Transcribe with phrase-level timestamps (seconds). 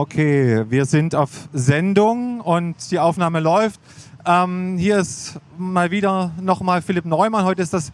[0.00, 3.80] Okay, wir sind auf Sendung und die Aufnahme läuft.
[4.24, 7.44] Ähm, hier ist mal wieder nochmal Philipp Neumann.
[7.44, 7.90] Heute ist das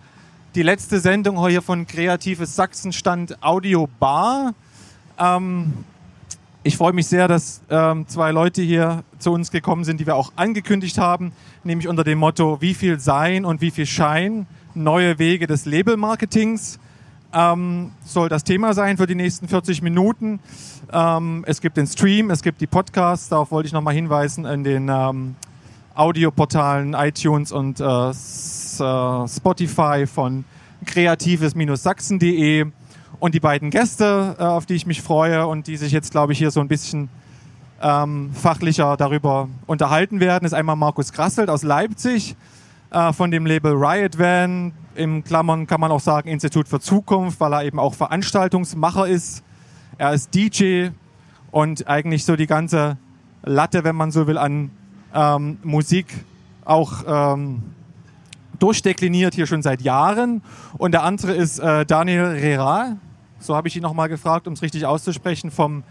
[0.55, 4.53] die letzte Sendung hier von Kreatives Sachsenstand Audio Bar.
[5.19, 5.73] Ähm,
[6.63, 10.17] ich freue mich sehr, dass ähm, zwei Leute hier zu uns gekommen sind, die wir
[10.17, 11.33] auch angekündigt haben,
[11.63, 14.47] nämlich unter dem Motto Wie viel Sein und wie viel Schein?
[14.75, 16.79] Neue Wege des Label-Marketings
[17.35, 20.41] ähm, soll das Thema sein für die nächsten 40 Minuten.
[20.93, 24.65] Ähm, es gibt den Stream, es gibt die Podcasts, darauf wollte ich nochmal hinweisen, in
[24.65, 25.35] den ähm,
[25.95, 28.13] Audioportalen iTunes und äh, äh
[29.29, 30.45] Spotify von
[30.85, 32.67] kreatives-sachsen.de.
[33.21, 36.33] Und die beiden Gäste, äh, auf die ich mich freue und die sich jetzt, glaube
[36.33, 37.09] ich, hier so ein bisschen
[37.83, 42.37] ähm, fachlicher darüber unterhalten werden, ist einmal Markus Grasselt aus Leipzig
[42.91, 44.73] äh, von dem Label Riot Van.
[44.95, 49.43] Im Klammern kann man auch sagen Institut für Zukunft, weil er eben auch Veranstaltungsmacher ist.
[49.99, 50.89] Er ist DJ
[51.51, 52.97] und eigentlich so die ganze
[53.43, 54.71] Latte, wenn man so will, an
[55.13, 56.07] ähm, Musik
[56.65, 57.63] auch ähm,
[58.59, 60.43] durchdekliniert hier schon seit Jahren.
[60.79, 62.97] Und der andere ist äh, Daniel Rera,
[63.39, 65.85] so habe ich ihn nochmal gefragt, um es richtig auszusprechen, vom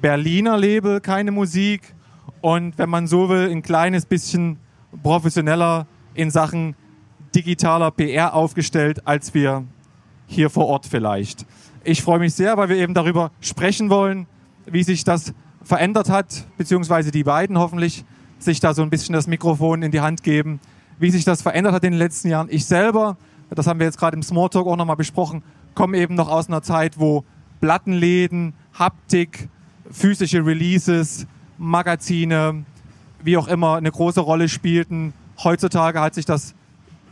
[0.00, 1.94] Berliner Label Keine Musik.
[2.40, 4.58] Und wenn man so will, ein kleines bisschen
[5.02, 6.76] professioneller in Sachen
[7.34, 9.64] digitaler PR aufgestellt, als wir
[10.26, 11.46] hier vor Ort vielleicht.
[11.84, 14.26] Ich freue mich sehr, weil wir eben darüber sprechen wollen,
[14.66, 18.04] wie sich das verändert hat, beziehungsweise die beiden hoffentlich
[18.38, 20.60] sich da so ein bisschen das Mikrofon in die Hand geben,
[20.98, 22.48] wie sich das verändert hat in den letzten Jahren.
[22.50, 23.16] Ich selber,
[23.50, 25.42] das haben wir jetzt gerade im Smalltalk auch nochmal besprochen,
[25.74, 27.24] komme eben noch aus einer Zeit, wo
[27.60, 29.48] Plattenläden, Haptik,
[29.90, 32.64] physische Releases, Magazine,
[33.22, 35.12] wie auch immer, eine große Rolle spielten.
[35.42, 36.54] Heutzutage hat sich das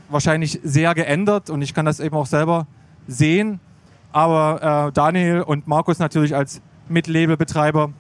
[0.08, 2.66] wahrscheinlich sehr geändert und ich kann das eben auch selber
[3.06, 3.60] sehen.
[4.12, 7.90] Aber äh, Daniel und Markus natürlich als Mitlabelbetreiber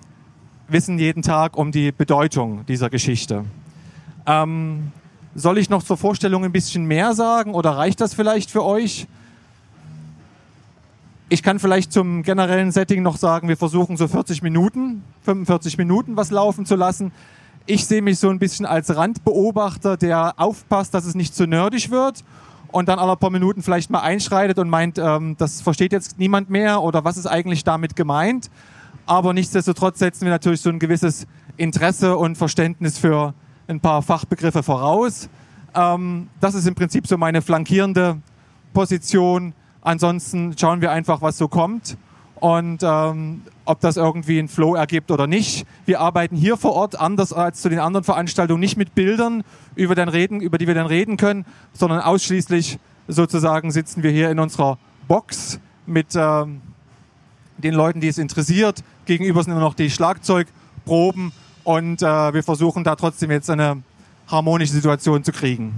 [0.68, 3.44] wissen jeden Tag um die Bedeutung dieser Geschichte.
[4.26, 4.92] Ähm,
[5.34, 9.06] soll ich noch zur Vorstellung ein bisschen mehr sagen oder reicht das vielleicht für euch?
[11.28, 16.16] Ich kann vielleicht zum generellen Setting noch sagen, wir versuchen so 40 Minuten, 45 Minuten
[16.16, 17.12] was laufen zu lassen.
[17.68, 21.90] Ich sehe mich so ein bisschen als Randbeobachter, der aufpasst, dass es nicht zu nerdig
[21.90, 22.22] wird
[22.70, 26.48] und dann alle paar Minuten vielleicht mal einschreitet und meint, ähm, das versteht jetzt niemand
[26.48, 28.50] mehr oder was ist eigentlich damit gemeint.
[29.04, 31.26] Aber nichtsdestotrotz setzen wir natürlich so ein gewisses
[31.56, 33.34] Interesse und Verständnis für
[33.66, 35.28] ein paar Fachbegriffe voraus.
[35.74, 38.18] Ähm, das ist im Prinzip so meine flankierende
[38.74, 39.54] Position.
[39.82, 41.96] Ansonsten schauen wir einfach, was so kommt
[42.40, 45.66] und ähm, ob das irgendwie einen Flow ergibt oder nicht.
[45.86, 49.42] Wir arbeiten hier vor Ort anders als zu den anderen Veranstaltungen nicht mit Bildern,
[49.74, 54.30] über, den reden, über die wir dann reden können, sondern ausschließlich sozusagen sitzen wir hier
[54.30, 56.60] in unserer Box mit ähm,
[57.58, 58.82] den Leuten, die es interessiert.
[59.06, 61.32] Gegenüber sind immer noch die Schlagzeugproben
[61.64, 63.82] und äh, wir versuchen da trotzdem jetzt eine
[64.28, 65.74] harmonische Situation zu kriegen.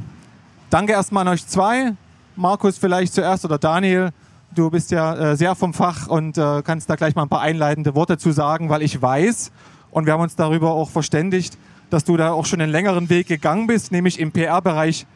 [0.70, 1.92] Danke erstmal an euch zwei.
[2.36, 4.10] Markus vielleicht zuerst oder Daniel.
[4.54, 7.42] Du bist ja äh, sehr vom Fach und äh, kannst da gleich mal ein paar
[7.42, 9.52] einleitende Worte zu sagen, weil ich weiß
[9.90, 11.58] und wir haben uns darüber auch verständigt,
[11.90, 15.06] dass du da auch schon einen längeren Weg gegangen bist, nämlich im PR-Bereich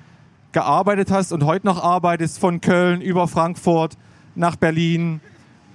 [0.53, 3.97] gearbeitet hast und heute noch arbeitest von Köln über Frankfurt
[4.35, 5.21] nach Berlin,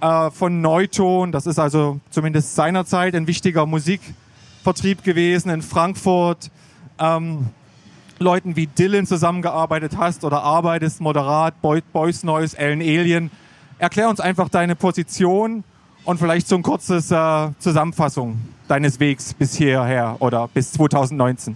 [0.02, 6.52] äh, von Neuton, das ist also zumindest seinerzeit ein wichtiger Musikvertrieb gewesen in Frankfurt,
[7.00, 7.48] ähm,
[8.20, 13.32] Leuten wie Dylan zusammengearbeitet hast oder arbeitest, moderat, Boys Noise, Ellen Alien.
[13.80, 15.64] Erklär uns einfach deine Position
[16.04, 21.56] und vielleicht so ein kurzes äh, Zusammenfassung deines Wegs bis hierher oder bis 2019.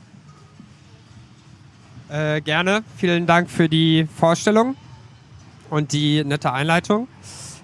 [2.09, 2.83] Äh, gerne.
[2.97, 4.75] Vielen Dank für die Vorstellung
[5.71, 7.07] und die nette Einleitung.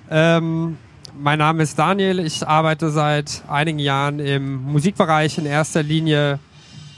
[0.10, 0.78] Ähm,
[1.20, 2.20] mein Name ist Daniel.
[2.20, 6.40] Ich arbeite seit einigen Jahren im Musikbereich in erster Linie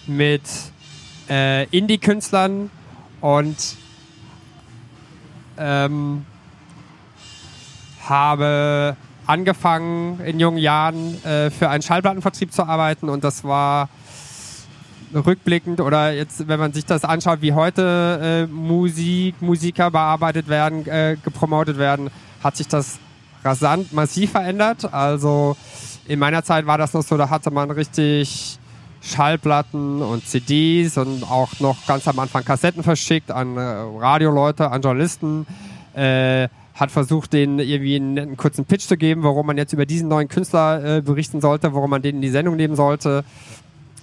[0.08, 0.44] mit
[1.30, 2.70] äh, Indie-Künstlern
[3.20, 3.76] und
[5.58, 6.26] ähm,
[8.10, 13.90] habe angefangen in jungen Jahren äh, für einen Schallplattenvertrieb zu arbeiten und das war
[15.14, 20.86] rückblickend oder jetzt, wenn man sich das anschaut, wie heute äh, Musik, Musiker bearbeitet werden,
[20.88, 22.10] äh, gepromotet werden,
[22.44, 23.00] hat sich das
[23.44, 24.92] rasant massiv verändert.
[24.94, 25.56] Also
[26.06, 28.60] in meiner Zeit war das noch so, da hatte man richtig
[29.02, 34.82] Schallplatten und CDs und auch noch ganz am Anfang Kassetten verschickt an äh, Radioleute, an
[34.82, 35.48] Journalisten.
[35.96, 36.50] Äh,
[36.80, 40.08] hat versucht, denen irgendwie einen, einen, kurzen Pitch zu geben, warum man jetzt über diesen
[40.08, 43.24] neuen Künstler äh, berichten sollte, warum man den in die Sendung nehmen sollte.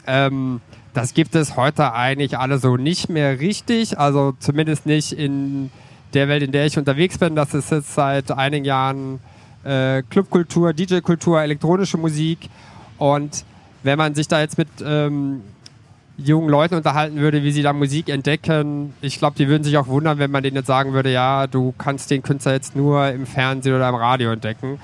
[0.07, 0.61] Ähm,
[0.93, 5.71] das gibt es heute eigentlich alle so nicht mehr richtig, also zumindest nicht in
[6.15, 7.35] der Welt, in der ich unterwegs bin.
[7.35, 9.21] Das ist jetzt seit einigen Jahren
[9.65, 12.49] äh, Clubkultur, DJ-Kultur, elektronische Musik.
[12.99, 13.45] Und
[13.83, 15.43] wenn man sich da jetzt mit ähm,
[16.19, 19.87] jungen Leuten unterhalten würde, wie sie da Musik entdecken, ich glaube, die würden sich auch
[19.87, 23.27] wundern, wenn man denen jetzt sagen würde, ja, du kannst den Künstler jetzt nur im
[23.27, 24.79] Fernsehen oder im Radio entdecken.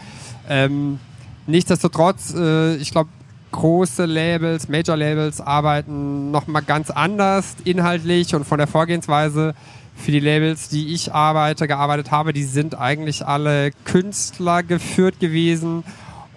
[0.49, 0.99] Ähm,
[1.47, 3.09] nichtsdestotrotz, äh, ich glaube,
[3.53, 9.55] große Labels, Major-Labels arbeiten nochmal ganz anders inhaltlich und von der Vorgehensweise
[9.95, 15.85] für die Labels, die ich arbeite, gearbeitet habe, die sind eigentlich alle Künstler geführt gewesen.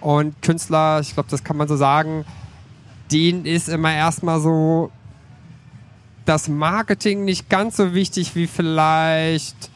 [0.00, 2.24] Und Künstler, ich glaube, das kann man so sagen,
[3.10, 4.90] denen ist immer erstmal so
[6.24, 9.70] das Marketing nicht ganz so wichtig wie vielleicht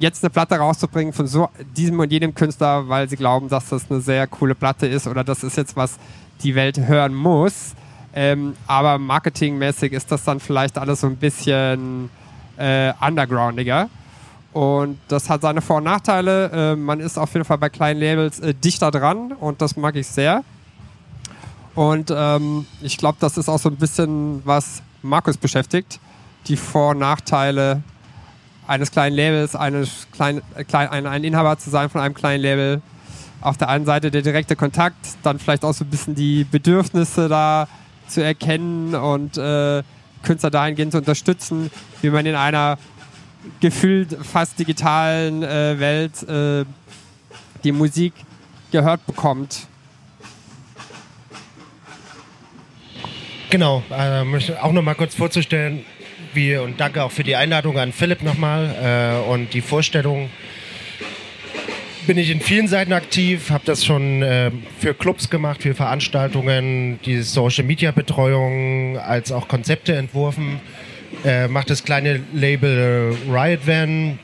[0.00, 3.90] jetzt eine Platte rauszubringen von so diesem und jenem Künstler, weil sie glauben, dass das
[3.90, 5.98] eine sehr coole Platte ist oder das ist jetzt was
[6.42, 7.74] die Welt hören muss.
[8.14, 12.10] Ähm, aber marketingmäßig ist das dann vielleicht alles so ein bisschen
[12.56, 13.88] äh, undergroundiger.
[14.52, 16.72] Und das hat seine Vor- und Nachteile.
[16.72, 19.94] Äh, man ist auf jeden Fall bei kleinen Labels äh, dichter dran und das mag
[19.96, 20.42] ich sehr.
[21.78, 26.00] Und ähm, ich glaube, das ist auch so ein bisschen, was Markus beschäftigt.
[26.48, 27.84] Die Vor- und Nachteile
[28.66, 32.42] eines kleinen Labels, eines klein, äh, klein, ein, ein Inhaber zu sein von einem kleinen
[32.42, 32.82] Label.
[33.40, 37.28] Auf der einen Seite der direkte Kontakt, dann vielleicht auch so ein bisschen die Bedürfnisse
[37.28, 37.68] da
[38.08, 39.84] zu erkennen und äh,
[40.24, 41.70] Künstler dahingehend zu unterstützen,
[42.02, 42.76] wie man in einer
[43.60, 46.64] gefühlt fast digitalen äh, Welt äh,
[47.62, 48.14] die Musik
[48.72, 49.68] gehört bekommt.
[53.50, 55.82] Genau, äh, auch noch mal kurz vorzustellen,
[56.34, 60.28] wie und danke auch für die Einladung an Philipp nochmal äh, und die Vorstellung.
[62.06, 67.00] Bin ich in vielen Seiten aktiv, habe das schon äh, für Clubs gemacht, für Veranstaltungen,
[67.06, 70.60] die Social Media Betreuung als auch Konzepte entworfen.
[71.24, 74.18] Äh, mache das kleine Label äh, Riot Van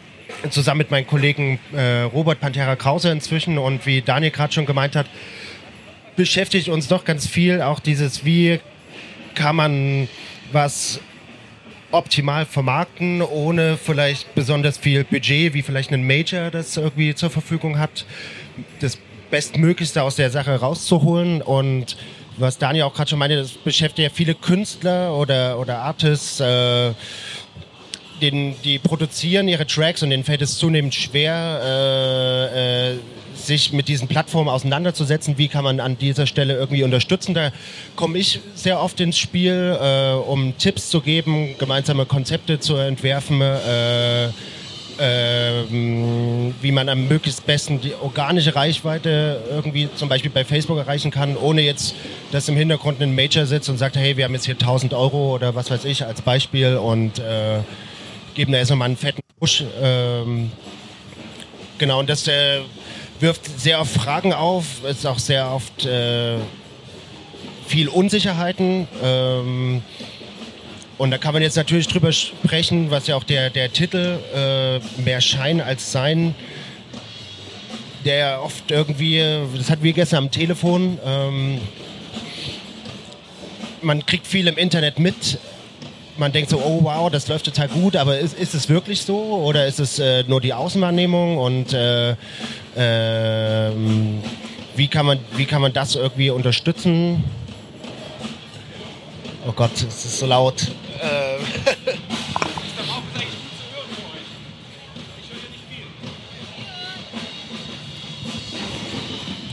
[0.50, 4.96] zusammen mit meinen Kollegen äh, Robert Pantera Krause inzwischen und wie Daniel gerade schon gemeint
[4.96, 5.06] hat,
[6.14, 8.60] beschäftigt uns doch ganz viel auch dieses, wie
[9.34, 10.08] kann man
[10.52, 11.00] was
[11.90, 17.78] optimal vermarkten, ohne vielleicht besonders viel Budget, wie vielleicht ein Major das irgendwie zur Verfügung
[17.78, 18.04] hat,
[18.80, 18.98] das
[19.30, 21.40] Bestmöglichste aus der Sache rauszuholen.
[21.40, 21.96] Und
[22.36, 26.92] was Daniel auch gerade schon meinte, das beschäftigt ja viele Künstler oder, oder Artists, äh,
[28.20, 32.98] den, die produzieren ihre Tracks und denen fällt es zunehmend schwer, äh, äh,
[33.46, 35.38] sich mit diesen Plattformen auseinanderzusetzen.
[35.38, 37.34] Wie kann man an dieser Stelle irgendwie unterstützen?
[37.34, 37.52] Da
[37.96, 43.40] komme ich sehr oft ins Spiel, äh, um Tipps zu geben, gemeinsame Konzepte zu entwerfen.
[43.40, 44.28] Äh,
[44.98, 51.10] ähm, wie man am möglichst besten die organische Reichweite irgendwie zum Beispiel bei Facebook erreichen
[51.10, 51.94] kann, ohne jetzt,
[52.32, 55.34] dass im Hintergrund ein Major sitzt und sagt, hey, wir haben jetzt hier 1000 Euro
[55.34, 57.60] oder was weiß ich als Beispiel und äh,
[58.34, 59.64] geben da erstmal einen fetten Push.
[59.82, 60.50] Ähm,
[61.78, 62.60] genau, und das äh,
[63.20, 66.36] wirft sehr oft Fragen auf, ist auch sehr oft äh,
[67.66, 68.88] viel Unsicherheiten.
[69.02, 69.82] Ähm,
[70.98, 74.78] und da kann man jetzt natürlich drüber sprechen, was ja auch der, der Titel äh,
[75.00, 76.34] mehr Schein als Sein,
[78.04, 79.22] der ja oft irgendwie,
[79.56, 81.60] das hatten wir gestern am Telefon, ähm,
[83.84, 85.38] man kriegt viel im Internet mit.
[86.16, 89.16] Man denkt so, oh wow, das läuft total gut, aber ist, ist es wirklich so
[89.16, 92.14] oder ist es äh, nur die Außenwahrnehmung und äh,
[92.76, 93.70] äh,
[94.76, 97.24] wie, kann man, wie kann man das irgendwie unterstützen?
[99.46, 100.68] Oh Gott, es ist so laut.
[100.94, 101.38] Äh.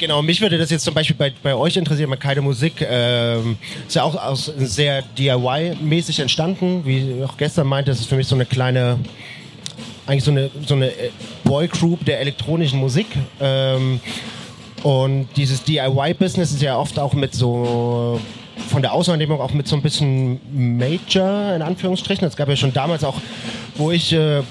[0.02, 2.82] Genau, mich würde das jetzt zum Beispiel bei, bei euch interessieren, mal keine Musik.
[2.82, 3.56] Ähm,
[3.88, 6.84] ist ja auch aus, sehr DIY-mäßig entstanden.
[6.86, 8.98] Wie auch gestern meinte, das ist für mich so eine kleine,
[10.12, 10.92] eigentlich so eine, so eine
[11.46, 13.08] Boy-Group der elektronischen Musik.
[13.40, 14.02] Ähm,
[14.84, 18.20] und dieses DIY-Business ist ja oft auch mit so
[18.70, 22.28] von der Auswahrnehmung auch mit so ein bisschen Major in Anführungsstrichen.
[22.28, 23.16] Es gab ja schon damals auch,
[23.76, 24.42] wo ich äh,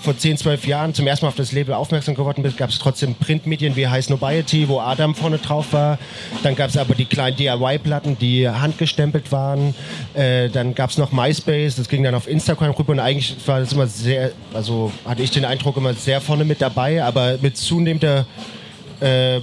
[0.00, 2.78] vor 10, 12 Jahren zum ersten Mal auf das Label aufmerksam geworden bin, gab es
[2.78, 5.98] trotzdem Printmedien wie High Snobiety, wo Adam vorne drauf war.
[6.42, 9.74] Dann gab es aber die kleinen DIY-Platten, die handgestempelt waren.
[10.14, 13.60] Äh, dann gab es noch MySpace, das ging dann auf Instagram rüber und eigentlich war
[13.60, 17.56] das immer sehr, also hatte ich den Eindruck immer sehr vorne mit dabei, aber mit
[17.56, 18.26] zunehmender
[19.00, 19.40] äh,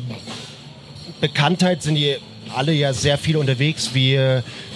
[1.21, 2.17] Bekanntheit sind die
[2.55, 3.91] alle ja sehr viel unterwegs.
[3.93, 4.19] Wie,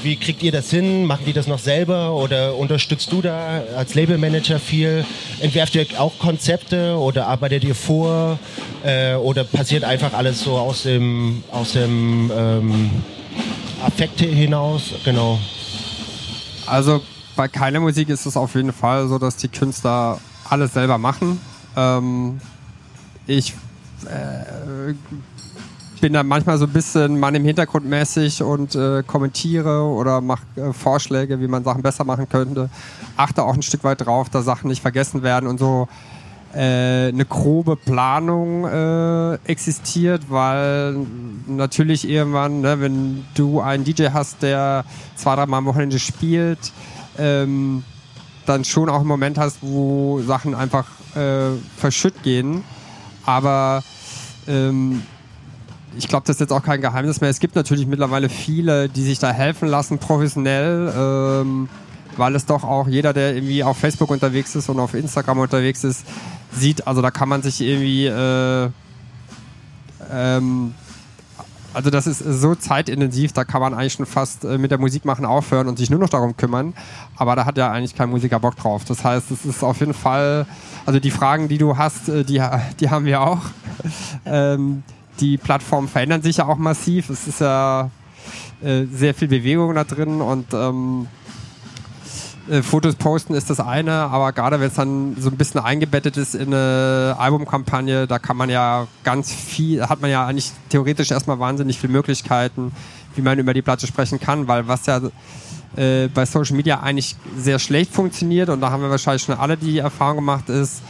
[0.04, 1.06] wie kriegt ihr das hin?
[1.06, 5.06] Machen die das noch selber oder unterstützt du da als Labelmanager viel?
[5.40, 8.40] Entwerft ihr auch Konzepte oder arbeitet ihr vor?
[8.84, 12.90] Äh, oder passiert einfach alles so aus dem, aus dem ähm,
[13.86, 14.94] Affekt hinaus?
[15.04, 15.40] Genau.
[16.66, 17.02] Also
[17.36, 21.40] bei keiner Musik ist es auf jeden Fall so, dass die Künstler alles selber machen.
[21.76, 22.42] Ähm,
[23.28, 23.54] ich
[24.06, 24.94] äh,
[26.02, 30.42] bin da manchmal so ein bisschen Mann im Hintergrund mäßig und äh, kommentiere oder mache
[30.56, 32.70] äh, Vorschläge, wie man Sachen besser machen könnte.
[33.16, 35.88] Achte auch ein Stück weit drauf, dass Sachen nicht vergessen werden und so
[36.54, 40.98] äh, eine grobe Planung äh, existiert, weil
[41.48, 44.84] natürlich irgendwann, ne, wenn du einen DJ hast, der
[45.16, 46.74] zwei, drei Mal am Wochenende spielt,
[47.18, 47.84] ähm,
[48.48, 52.64] dann schon auch einen Moment hast, wo Sachen einfach äh, verschütt gehen.
[53.24, 53.84] Aber
[54.48, 55.04] ähm,
[55.98, 57.30] ich glaube, das ist jetzt auch kein Geheimnis mehr.
[57.30, 61.70] Es gibt natürlich mittlerweile viele, die sich da helfen lassen, professionell, ähm,
[62.18, 65.84] weil es doch auch jeder, der irgendwie auf Facebook unterwegs ist und auf Instagram unterwegs
[65.84, 66.06] ist,
[66.52, 66.88] sieht.
[66.88, 68.70] Also da kann man sich irgendwie äh,
[70.12, 70.74] ähm,
[71.74, 75.06] also das ist so zeitintensiv, da kann man eigentlich schon fast äh, mit der Musik
[75.06, 76.74] machen aufhören und sich nur noch darum kümmern.
[77.16, 78.84] Aber da hat ja eigentlich kein Musiker Bock drauf.
[78.86, 80.46] Das heißt, es ist auf jeden Fall,
[80.86, 82.44] also die Fragen, die du hast, äh, die,
[82.80, 83.40] die haben wir auch.
[84.26, 84.84] ähm,
[85.22, 87.10] die Plattformen verändern sich ja auch massiv.
[87.10, 87.90] Es ist ja
[88.64, 91.08] äh, sehr viel Bewegung da drin und ähm,
[92.50, 96.18] äh, Fotos posten ist das eine, aber gerade wenn es dann so ein bisschen eingebettet
[96.18, 101.12] ist in eine Albumkampagne, da kann man ja ganz viel, hat man ja eigentlich theoretisch
[101.12, 102.72] erstmal wahnsinnig viele Möglichkeiten,
[103.16, 105.02] wie man über die Platte sprechen kann, weil was ja
[105.76, 109.56] äh, bei Social Media eigentlich sehr schlecht funktioniert und da haben wir wahrscheinlich schon alle
[109.56, 110.82] die Erfahrung gemacht, ist,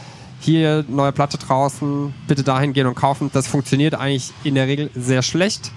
[0.44, 3.30] hier neue Platte draußen, bitte dahin gehen und kaufen.
[3.32, 5.70] Das funktioniert eigentlich in der Regel sehr schlecht.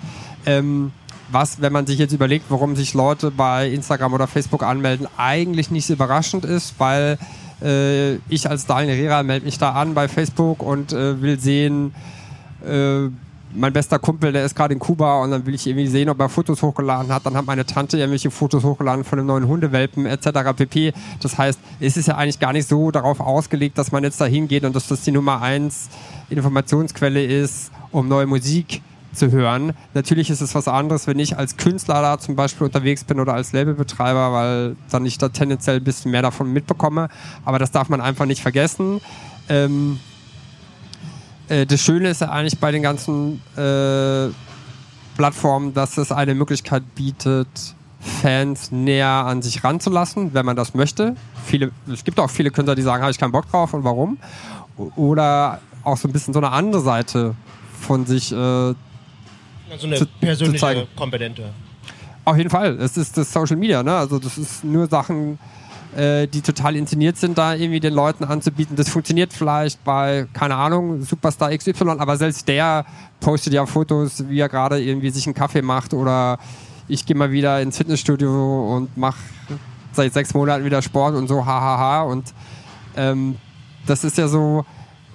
[0.46, 0.92] Ähm,
[1.32, 5.72] was, wenn man sich jetzt überlegt, warum sich Leute bei Instagram oder Facebook anmelden, eigentlich
[5.72, 7.18] nicht so überraschend ist, weil
[7.62, 11.94] äh, ich als Daniel Herrera melde mich da an bei Facebook und äh, will sehen,
[12.66, 13.10] äh,
[13.54, 16.20] mein bester Kumpel, der ist gerade in Kuba und dann will ich irgendwie sehen, ob
[16.20, 17.26] er Fotos hochgeladen hat.
[17.26, 20.54] Dann hat meine Tante irgendwelche Fotos hochgeladen von einem neuen Hundewelpen etc.
[20.56, 20.94] pp.
[21.22, 24.26] Das heißt, es ist ja eigentlich gar nicht so darauf ausgelegt, dass man jetzt da
[24.26, 25.90] hingeht und dass das die Nummer eins
[26.30, 28.82] Informationsquelle ist, um neue Musik
[29.14, 29.74] zu hören.
[29.94, 33.34] Natürlich ist es was anderes, wenn ich als Künstler da zum Beispiel unterwegs bin oder
[33.34, 37.10] als Labelbetreiber, weil dann ich da tendenziell ein bisschen mehr davon mitbekomme.
[37.46, 39.00] Aber das darf man einfach nicht vergessen.
[39.48, 40.00] Ähm,
[41.50, 44.30] äh, das Schöne ist ja eigentlich bei den ganzen äh,
[45.16, 47.48] Plattformen, dass es eine Möglichkeit bietet,
[48.00, 51.16] Fans näher an sich ranzulassen, wenn man das möchte.
[51.46, 54.18] Viele, es gibt auch viele Künstler, die sagen, habe ich keinen Bock drauf und warum.
[54.96, 57.36] Oder auch so ein bisschen so eine andere Seite
[57.80, 58.76] von sich äh, so
[59.84, 61.44] eine zu, persönliche zu Komponente.
[62.26, 62.78] Auf jeden Fall.
[62.80, 63.96] Es ist das Social Media, ne?
[63.96, 65.38] Also das ist nur Sachen,
[65.96, 68.76] äh, die total inszeniert sind, da irgendwie den Leuten anzubieten.
[68.76, 72.86] Das funktioniert vielleicht bei, keine Ahnung, Superstar XY, aber selbst der
[73.20, 76.38] postet ja Fotos, wie er gerade irgendwie sich einen Kaffee macht oder
[76.88, 79.18] ich gehe mal wieder ins Fitnessstudio und mache
[79.94, 82.04] seit sechs Monaten wieder Sport und so, hahaha.
[82.04, 82.34] Und
[82.96, 83.38] ähm,
[83.88, 84.66] das ist ja so,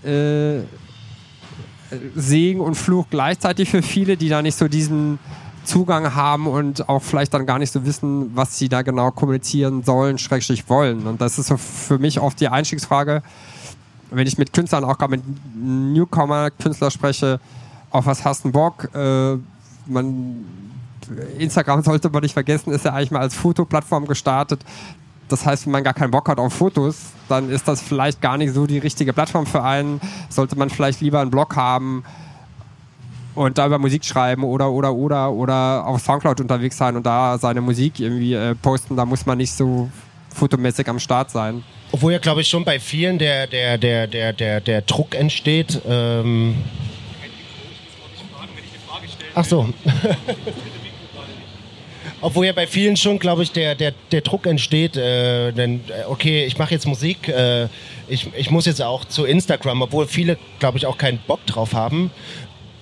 [0.02, 0.60] äh,
[2.14, 5.18] Segen und Fluch gleichzeitig für viele, die da nicht so diesen
[5.70, 9.84] Zugang haben und auch vielleicht dann gar nicht so wissen, was sie da genau kommunizieren
[9.84, 11.06] sollen, schrägstrich wollen.
[11.06, 13.22] Und das ist so für mich oft die Einstiegsfrage,
[14.10, 15.22] wenn ich mit Künstlern, auch gerade mit
[15.54, 17.38] Newcomer-Künstlern spreche,
[17.90, 18.88] auf was hast du Bock?
[18.94, 19.36] Äh,
[19.86, 20.44] man,
[21.38, 24.64] Instagram sollte man nicht vergessen, ist ja eigentlich mal als Fotoplattform gestartet.
[25.28, 26.96] Das heißt, wenn man gar keinen Bock hat auf Fotos,
[27.28, 30.00] dann ist das vielleicht gar nicht so die richtige Plattform für einen.
[30.28, 32.02] Sollte man vielleicht lieber einen Blog haben
[33.34, 37.38] und da über Musik schreiben oder oder oder oder auf Soundcloud unterwegs sein und da
[37.38, 38.96] seine Musik irgendwie äh, posten.
[38.96, 39.90] Da muss man nicht so
[40.34, 41.62] fotomäßig am Start sein.
[41.92, 45.80] Obwohl ja, glaube ich, schon bei vielen der, der, der, der, der, der Druck entsteht.
[45.88, 46.56] Ähm
[49.34, 49.68] Ach so.
[52.22, 56.04] Obwohl ja bei vielen schon, glaube ich, der, der, der Druck entsteht, äh, denn, äh,
[56.06, 57.66] okay, ich mache jetzt Musik, äh,
[58.08, 61.72] ich, ich muss jetzt auch zu Instagram, obwohl viele, glaube ich, auch keinen Bock drauf
[61.72, 62.10] haben.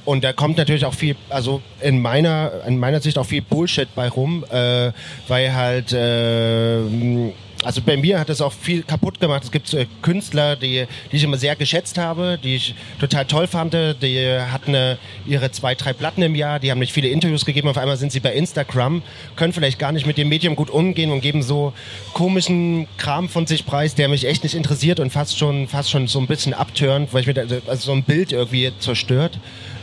[0.09, 3.95] Und da kommt natürlich auch viel, also in meiner, in meiner Sicht auch viel Bullshit
[3.95, 4.91] bei rum, äh,
[5.29, 7.31] weil halt äh,
[7.65, 9.43] also bei mir hat es auch viel kaputt gemacht.
[9.45, 13.47] Es gibt äh, Künstler, die, die ich immer sehr geschätzt habe, die ich total toll
[13.47, 13.75] fand.
[13.75, 14.97] Die hatten äh,
[15.27, 17.69] ihre zwei, drei Platten im Jahr, die haben nicht viele Interviews gegeben.
[17.69, 19.03] Auf einmal sind sie bei Instagram,
[19.35, 21.73] können vielleicht gar nicht mit dem Medium gut umgehen und geben so
[22.15, 26.07] komischen Kram von sich preis, der mich echt nicht interessiert und fast schon, fast schon
[26.07, 29.39] so ein bisschen abtörend, weil ich mir also so ein Bild irgendwie zerstört.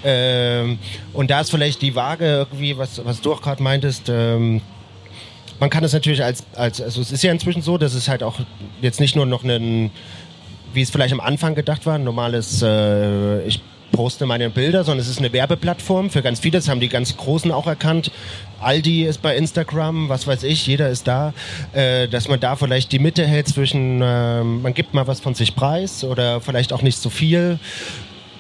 [0.08, 0.78] Ähm,
[1.14, 4.62] und da ist vielleicht die Waage irgendwie, was, was du auch gerade meintest, ähm,
[5.60, 8.22] man kann es natürlich als, als, also es ist ja inzwischen so, dass es halt
[8.22, 8.40] auch
[8.82, 9.90] jetzt nicht nur noch ein,
[10.74, 15.02] wie es vielleicht am Anfang gedacht war, ein normales, äh, ich poste meine Bilder, sondern
[15.02, 18.12] es ist eine Werbeplattform für ganz viele, das haben die ganz Großen auch erkannt.
[18.60, 21.34] Aldi ist bei Instagram, was weiß ich, jeder ist da,
[21.74, 25.34] äh, dass man da vielleicht die Mitte hält zwischen, äh, man gibt mal was von
[25.34, 27.58] sich preis oder vielleicht auch nicht so viel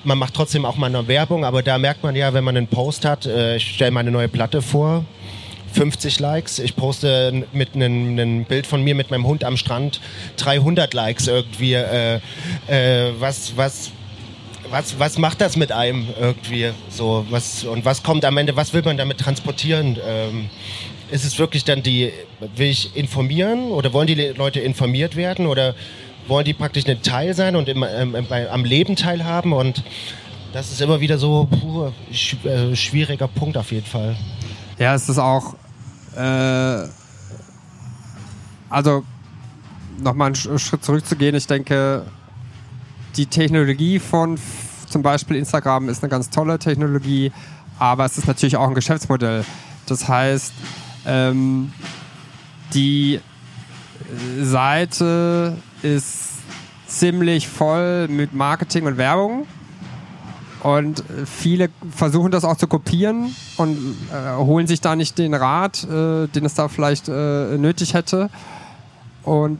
[0.05, 2.67] man macht trotzdem auch mal eine Werbung, aber da merkt man ja, wenn man einen
[2.67, 5.03] Post hat, äh, ich stelle meine neue Platte vor,
[5.74, 6.59] 50 Likes.
[6.59, 10.00] Ich poste mit einem, Bild von mir mit meinem Hund am Strand
[10.38, 11.74] 300 Likes irgendwie.
[11.74, 12.19] Äh,
[12.67, 13.91] äh, was, was,
[14.69, 17.25] was, was macht das mit einem irgendwie so?
[17.29, 19.97] Was, und was kommt am Ende, was will man damit transportieren?
[20.07, 20.50] Ähm,
[21.12, 22.12] ist es wirklich dann die,
[22.55, 25.75] will ich informieren oder wollen die Leute informiert werden oder
[26.27, 29.84] wollen die praktisch ein Teil sein und im, ähm, bei, am Leben teilhaben und
[30.53, 34.15] das ist immer wieder so puh, sch äh, schwieriger Punkt auf jeden Fall.
[34.79, 35.55] Ja, es ist auch
[36.15, 36.88] äh,
[38.70, 39.03] also
[40.00, 42.05] nochmal einen Schritt zurückzugehen, ich denke,
[43.15, 44.38] die Technologie von
[44.89, 47.32] zum Beispiel Instagram ist eine ganz tolle Technologie,
[47.79, 49.46] aber es ist natürlich auch ein Geschäftsmodell.
[49.88, 50.53] Das heißt,
[51.05, 51.72] ähm,
[52.74, 53.20] die
[54.41, 56.34] Seite ist
[56.88, 59.46] ziemlich voll mit Marketing und Werbung
[60.65, 63.77] und viele versuchen das auch zu kopieren und
[64.12, 68.32] äh, holen sich da nicht den Rat, äh, den es da vielleicht äh, nötig hätte.
[69.22, 69.60] Und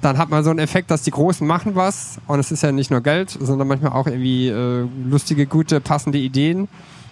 [0.00, 2.70] dann hat man so einen Effekt, dass die Großen machen was und es ist ja
[2.70, 6.68] nicht nur Geld, sondern manchmal auch irgendwie äh, lustige, gute, passende Ideen.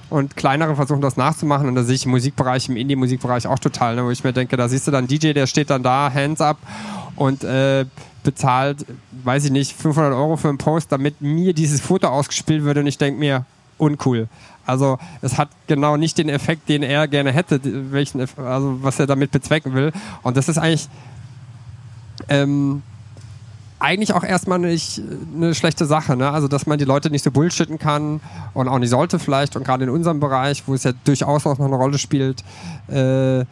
[0.09, 3.97] Und kleinere versuchen das nachzumachen und da sehe ich im Musikbereich, im Indie-Musikbereich auch total,
[3.97, 6.41] ne, wo ich mir denke, da siehst du dann DJ, der steht dann da, Hands
[6.41, 6.59] up
[7.17, 7.87] und äh,
[8.23, 8.87] bezahlt,
[9.25, 12.87] weiß ich nicht, 500 Euro für einen Post, damit mir dieses Foto ausgespielt wird und
[12.87, 13.45] ich denke mir,
[13.79, 14.29] uncool.
[14.67, 17.61] Also es hat genau nicht den Effekt, den er gerne hätte,
[17.93, 19.93] welchen, also was er damit bezwecken will.
[20.23, 20.89] Und das ist eigentlich
[22.29, 22.83] ähm,
[23.81, 25.01] eigentlich auch erstmal nicht
[25.35, 26.31] eine schlechte Sache, ne?
[26.31, 28.21] Also dass man die Leute nicht so bullshitten kann
[28.53, 31.59] und auch nicht sollte vielleicht und gerade in unserem Bereich, wo es ja durchaus auch
[31.59, 32.45] noch eine Rolle spielt,
[32.89, 33.45] äh,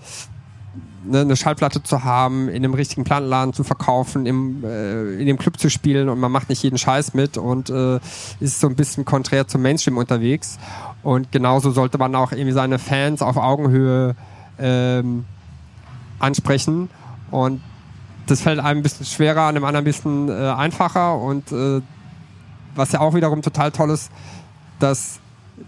[1.05, 5.38] ne, eine Schallplatte zu haben, in einem richtigen Plattenladen zu verkaufen, im, äh, in dem
[5.38, 8.00] Club zu spielen und man macht nicht jeden Scheiß mit und äh,
[8.40, 10.59] ist so ein bisschen konträr zum Mainstream unterwegs.
[11.02, 14.17] Und genauso sollte man auch irgendwie seine Fans auf Augenhöhe
[14.59, 15.25] ähm,
[16.19, 16.90] ansprechen.
[17.31, 17.61] Und
[18.27, 21.16] das fällt einem ein bisschen schwerer, einem anderen ein bisschen äh, einfacher.
[21.16, 21.81] Und äh,
[22.75, 24.11] was ja auch wiederum total toll ist,
[24.79, 25.20] dass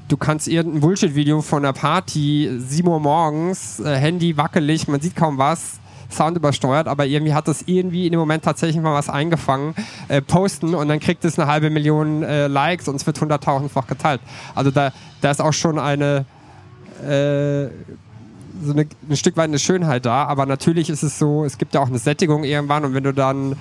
[0.09, 5.17] du kannst irgendein Bullshit-Video von der Party, 7 Uhr morgens, äh, Handy wackelig, man sieht
[5.17, 9.09] kaum was, Sound übersteuert, aber irgendwie hat das irgendwie in dem Moment tatsächlich mal was
[9.09, 9.75] eingefangen,
[10.09, 13.87] äh, posten und dann kriegt es eine halbe Million äh, Likes und es wird hunderttausendfach
[13.87, 14.21] geteilt.
[14.55, 16.25] Also da, da ist auch schon eine
[17.03, 17.69] äh,
[18.63, 21.75] so eine, ein Stück weit eine Schönheit da, aber natürlich ist es so, es gibt
[21.75, 23.57] ja auch eine Sättigung irgendwann und wenn du dann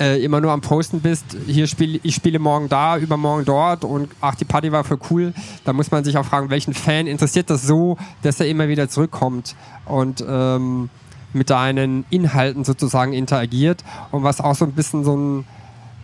[0.00, 4.10] äh, immer nur am Posten bist, hier spiele ich spiele morgen da, übermorgen dort und
[4.20, 5.32] ach, die Party war für cool,
[5.64, 8.88] da muss man sich auch fragen, welchen Fan interessiert das so, dass er immer wieder
[8.88, 9.54] zurückkommt
[9.86, 10.90] und ähm,
[11.32, 13.84] mit deinen Inhalten sozusagen interagiert.
[14.10, 15.44] Und was auch so ein bisschen so ein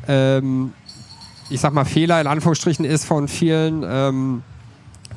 [0.09, 0.73] ähm,
[1.53, 4.43] ich sag mal Fehler in Anführungsstrichen ist von vielen, ähm,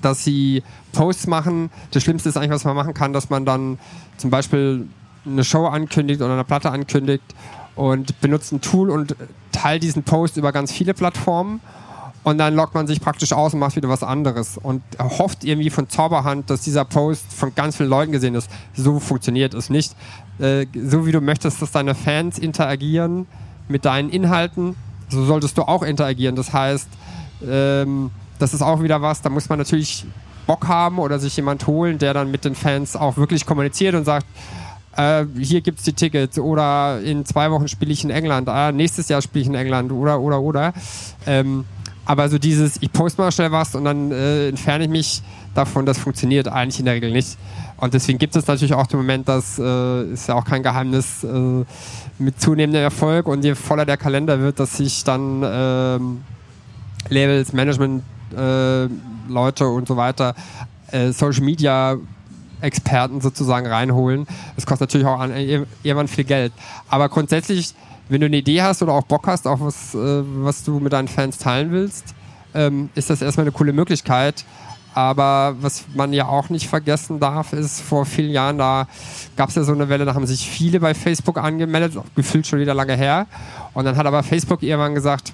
[0.01, 1.69] dass sie Posts machen.
[1.91, 3.79] Das Schlimmste ist eigentlich, was man machen kann, dass man dann
[4.17, 4.87] zum Beispiel
[5.25, 7.23] eine Show ankündigt oder eine Platte ankündigt
[7.75, 9.15] und benutzt ein Tool und
[9.51, 11.61] teilt diesen Post über ganz viele Plattformen
[12.25, 15.69] und dann loggt man sich praktisch aus und macht wieder was anderes und hofft irgendwie
[15.69, 18.49] von Zauberhand, dass dieser Post von ganz vielen Leuten gesehen ist.
[18.73, 19.95] So funktioniert es nicht.
[20.39, 23.27] Äh, so wie du möchtest, dass deine Fans interagieren
[23.67, 24.75] mit deinen Inhalten,
[25.07, 26.35] so solltest du auch interagieren.
[26.35, 26.89] Das heißt,
[27.47, 28.09] ähm,
[28.39, 30.03] das ist auch wieder was, da muss man natürlich
[30.47, 34.03] Bock haben oder sich jemand holen, der dann mit den Fans auch wirklich kommuniziert und
[34.03, 34.25] sagt,
[34.97, 38.71] äh, hier gibt es die Tickets oder in zwei Wochen spiele ich in England, äh,
[38.71, 40.73] nächstes Jahr spiele ich in England oder, oder, oder.
[41.25, 41.65] Ähm,
[42.05, 45.23] aber so dieses, ich poste mal schnell was und dann äh, entferne ich mich
[45.55, 47.37] davon, das funktioniert eigentlich in der Regel nicht.
[47.77, 51.23] Und deswegen gibt es natürlich auch den Moment, das äh, ist ja auch kein Geheimnis,
[51.23, 51.65] äh,
[52.19, 56.21] mit zunehmendem Erfolg und je voller der Kalender wird, dass sich dann ähm,
[57.09, 58.03] Labels, Management,
[58.37, 58.87] äh,
[59.27, 60.35] Leute und so weiter,
[60.91, 61.97] äh, Social Media
[62.65, 64.27] Experten sozusagen reinholen.
[64.55, 66.51] Das kostet natürlich auch an, irgendwann viel Geld.
[66.89, 67.73] Aber grundsätzlich,
[68.09, 70.93] wenn du eine Idee hast oder auch Bock hast, auch was, äh, was du mit
[70.93, 72.13] deinen Fans teilen willst,
[72.53, 74.45] ähm, ist das erstmal eine coole Möglichkeit.
[74.93, 78.87] Aber was man ja auch nicht vergessen darf, ist, vor vielen Jahren, da
[79.35, 82.59] gab es ja so eine Welle, da haben sich viele bei Facebook angemeldet, gefühlt schon
[82.59, 83.27] wieder lange her.
[83.73, 85.33] Und dann hat aber Facebook irgendwann gesagt,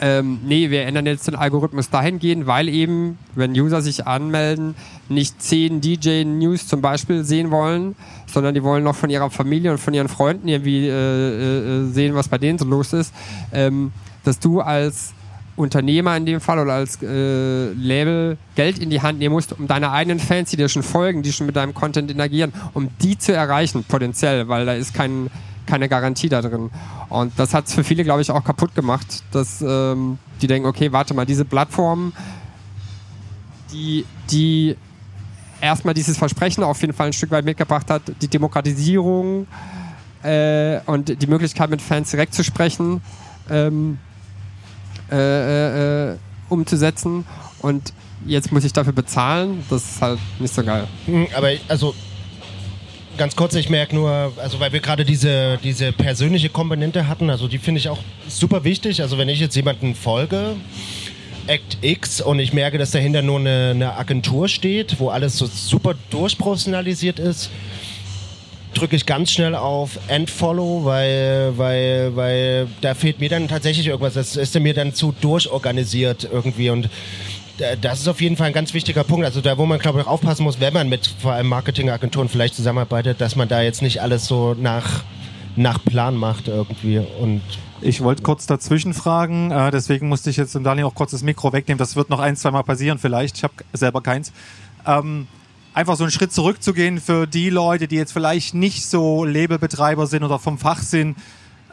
[0.00, 4.74] ähm, nee, wir ändern jetzt den Algorithmus dahingehend, weil eben, wenn User sich anmelden,
[5.08, 9.78] nicht zehn DJ-News zum Beispiel sehen wollen, sondern die wollen noch von ihrer Familie und
[9.78, 13.12] von ihren Freunden irgendwie äh, äh, sehen, was bei denen so los ist,
[13.52, 13.92] ähm,
[14.24, 15.14] dass du als
[15.56, 19.66] Unternehmer in dem Fall oder als äh, Label Geld in die Hand nehmen musst, um
[19.66, 23.18] deine eigenen Fans, die dir schon folgen, die schon mit deinem Content interagieren, um die
[23.18, 25.28] zu erreichen, potenziell, weil da ist kein
[25.68, 26.70] keine Garantie da drin.
[27.08, 30.66] Und das hat es für viele, glaube ich, auch kaputt gemacht, dass ähm, die denken,
[30.66, 32.12] okay, warte mal, diese Plattform,
[33.72, 34.76] die, die
[35.60, 39.46] erstmal dieses Versprechen auf jeden Fall ein Stück weit mitgebracht hat, die Demokratisierung
[40.22, 43.02] äh, und die Möglichkeit mit Fans direkt zu sprechen,
[43.50, 43.98] ähm,
[45.12, 46.16] äh, äh,
[46.48, 47.26] umzusetzen.
[47.60, 47.92] Und
[48.24, 49.64] jetzt muss ich dafür bezahlen.
[49.68, 50.86] Das ist halt nicht so geil.
[51.06, 51.94] Hm, aber also
[53.18, 57.48] ganz kurz, ich merke nur, also weil wir gerade diese, diese persönliche Komponente hatten, also
[57.48, 59.02] die finde ich auch super wichtig.
[59.02, 60.56] Also wenn ich jetzt jemanden folge,
[61.46, 65.46] Act X und ich merke, dass dahinter nur eine, eine Agentur steht, wo alles so
[65.46, 67.50] super durchprofessionalisiert ist,
[68.74, 74.14] drücke ich ganz schnell auf Endfollow, weil, weil, weil da fehlt mir dann tatsächlich irgendwas.
[74.14, 76.88] Das ist mir dann zu durchorganisiert irgendwie und
[77.80, 79.24] das ist auf jeden Fall ein ganz wichtiger Punkt.
[79.24, 82.54] Also da, wo man, glaube ich, aufpassen muss, wenn man mit vor allem Marketingagenturen vielleicht
[82.54, 85.02] zusammenarbeitet, dass man da jetzt nicht alles so nach,
[85.56, 87.42] nach Plan macht irgendwie und
[87.80, 91.22] ich wollte kurz dazwischen fragen, äh, deswegen musste ich jetzt dem Daniel auch kurz das
[91.22, 91.78] Mikro wegnehmen.
[91.78, 93.36] Das wird noch ein, zwei Mal passieren vielleicht.
[93.36, 94.32] Ich habe selber keins.
[94.84, 95.28] Ähm,
[95.74, 100.24] einfach so einen Schritt zurückzugehen für die Leute, die jetzt vielleicht nicht so Labelbetreiber sind
[100.24, 101.16] oder vom Fach sind.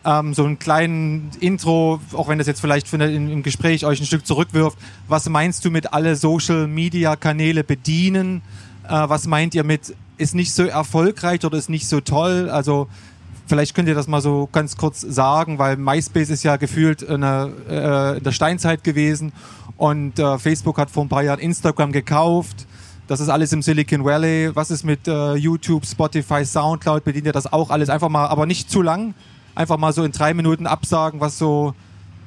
[0.05, 3.99] Ähm, so einen kleinen Intro, auch wenn das jetzt vielleicht für in, im Gespräch euch
[3.99, 4.77] ein Stück zurückwirft.
[5.07, 8.41] Was meinst du mit alle Social Media Kanäle bedienen?
[8.87, 12.49] Äh, was meint ihr mit ist nicht so erfolgreich oder ist nicht so toll?
[12.49, 12.87] Also
[13.47, 17.51] Vielleicht könnt ihr das mal so ganz kurz sagen, weil MySpace ist ja gefühlt eine,
[17.69, 19.33] äh, in der Steinzeit gewesen
[19.77, 22.65] und äh, Facebook hat vor ein paar Jahren Instagram gekauft.
[23.07, 24.49] Das ist alles im Silicon Valley.
[24.55, 27.03] Was ist mit äh, YouTube, Spotify, Soundcloud?
[27.03, 27.89] Bedient ihr das auch alles?
[27.89, 29.13] Einfach mal, aber nicht zu lang.
[29.55, 31.73] Einfach mal so in drei Minuten absagen, was so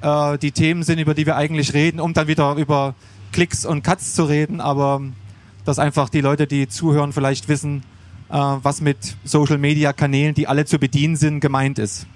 [0.00, 2.94] äh, die Themen sind, über die wir eigentlich reden, um dann wieder über
[3.32, 4.60] Klicks und Cuts zu reden.
[4.60, 5.02] Aber
[5.64, 7.82] dass einfach die Leute, die zuhören, vielleicht wissen,
[8.30, 12.06] äh, was mit Social-Media-Kanälen, die alle zu bedienen sind, gemeint ist.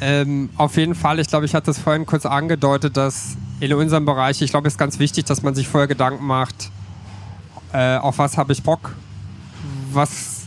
[0.00, 4.04] Ähm, auf jeden Fall, ich glaube, ich hatte es vorhin kurz angedeutet, dass in unserem
[4.04, 6.70] Bereich, ich glaube, es ist ganz wichtig, dass man sich vorher Gedanken macht,
[7.72, 8.96] äh, auf was habe ich Bock,
[9.92, 10.46] was,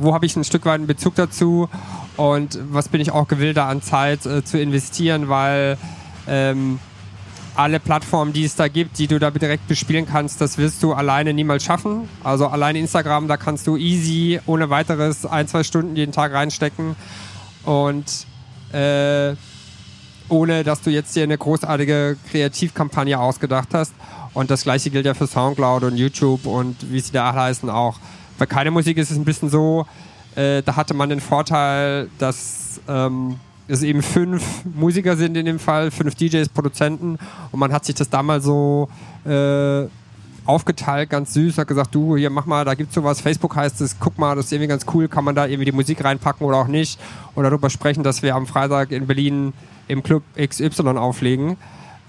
[0.00, 1.68] wo habe ich ein Stück weit einen Bezug dazu
[2.16, 5.78] und was bin ich auch gewillt, da an Zeit äh, zu investieren, weil
[6.26, 6.78] ähm,
[7.54, 10.92] alle Plattformen, die es da gibt, die du da direkt bespielen kannst, das wirst du
[10.92, 12.08] alleine niemals schaffen.
[12.22, 16.96] Also alleine Instagram, da kannst du easy, ohne weiteres, ein, zwei Stunden jeden Tag reinstecken
[17.64, 18.26] und
[18.72, 19.34] äh,
[20.28, 23.92] ohne, dass du jetzt dir eine großartige Kreativkampagne ausgedacht hast.
[24.32, 27.98] Und das gleiche gilt ja für Soundcloud und YouTube und wie sie da heißen auch.
[28.38, 29.86] Bei keine Musik ist es ein bisschen so,
[30.36, 33.36] äh, da hatte man den Vorteil, dass ähm,
[33.68, 37.18] es eben fünf Musiker sind in dem Fall, fünf DJs, Produzenten
[37.52, 38.88] und man hat sich das damals so
[39.24, 39.86] äh,
[40.44, 43.96] aufgeteilt, ganz süß, hat gesagt, du, hier mach mal, da gibt's sowas, Facebook heißt es,
[44.00, 46.56] guck mal, das ist irgendwie ganz cool, kann man da irgendwie die Musik reinpacken oder
[46.56, 46.98] auch nicht
[47.34, 49.52] oder darüber sprechen, dass wir am Freitag in Berlin
[49.86, 51.56] im Club XY auflegen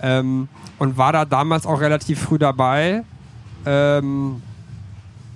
[0.01, 0.47] ähm,
[0.79, 3.03] und war da damals auch relativ früh dabei.
[3.65, 4.41] Ähm,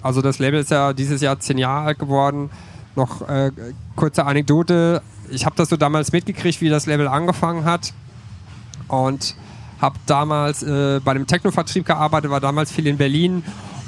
[0.01, 2.49] also das Label ist ja dieses Jahr zehn Jahre alt geworden.
[2.95, 3.51] Noch äh,
[3.95, 7.93] kurze Anekdote, ich habe das so damals mitgekriegt, wie das Label angefangen hat
[8.87, 9.35] und
[9.81, 13.43] habe damals äh, bei dem Techno-Vertrieb gearbeitet, war damals viel in Berlin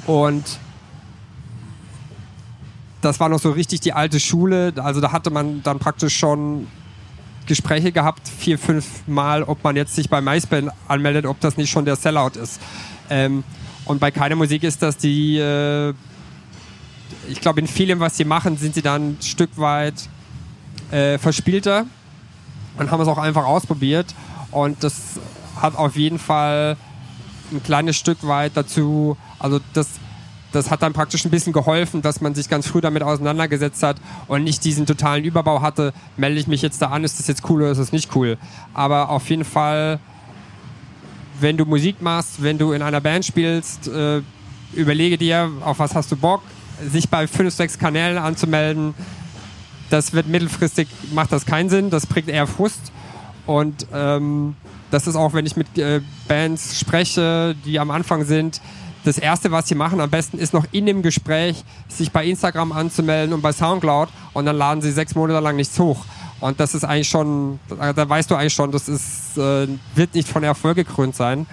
[0.06, 0.44] und
[3.00, 4.72] das war noch so richtig die alte Schule.
[4.76, 6.66] Also da hatte man dann praktisch schon
[7.46, 11.70] Gespräche gehabt, vier, fünf Mal, ob man jetzt sich bei MySpace anmeldet, ob das nicht
[11.70, 12.60] schon der Sellout ist.
[13.08, 13.44] Ähm,
[13.84, 15.94] und bei keiner Musik ist das die, äh,
[17.28, 20.08] ich glaube, in vielem, was sie machen, sind sie dann ein Stück weit
[20.90, 21.86] äh, verspielter
[22.78, 24.14] und haben es auch einfach ausprobiert.
[24.50, 25.18] Und das
[25.60, 26.76] hat auf jeden Fall
[27.52, 29.88] ein kleines Stück weit dazu, also das,
[30.52, 33.96] das hat dann praktisch ein bisschen geholfen, dass man sich ganz früh damit auseinandergesetzt hat
[34.26, 37.48] und nicht diesen totalen Überbau hatte, melde ich mich jetzt da an, ist das jetzt
[37.48, 38.38] cool oder ist das nicht cool.
[38.74, 39.98] Aber auf jeden Fall,
[41.40, 44.22] wenn du Musik machst, wenn du in einer Band spielst, äh,
[44.74, 46.42] überlege dir, auf was hast du Bock,
[46.90, 48.94] sich bei fünf, sechs Kanälen anzumelden,
[49.90, 52.92] das wird mittelfristig, macht das keinen Sinn, das bringt eher Frust.
[53.46, 54.54] Und ähm,
[54.90, 58.60] das ist auch, wenn ich mit äh, Bands spreche, die am Anfang sind,
[59.04, 62.72] das Erste, was sie machen, am besten ist noch in dem Gespräch, sich bei Instagram
[62.72, 66.04] anzumelden und bei Soundcloud und dann laden sie sechs Monate lang nichts hoch.
[66.40, 70.28] Und das ist eigentlich schon, da weißt du eigentlich schon, das ist, äh, wird nicht
[70.28, 71.46] von Erfolg gekrönt sein.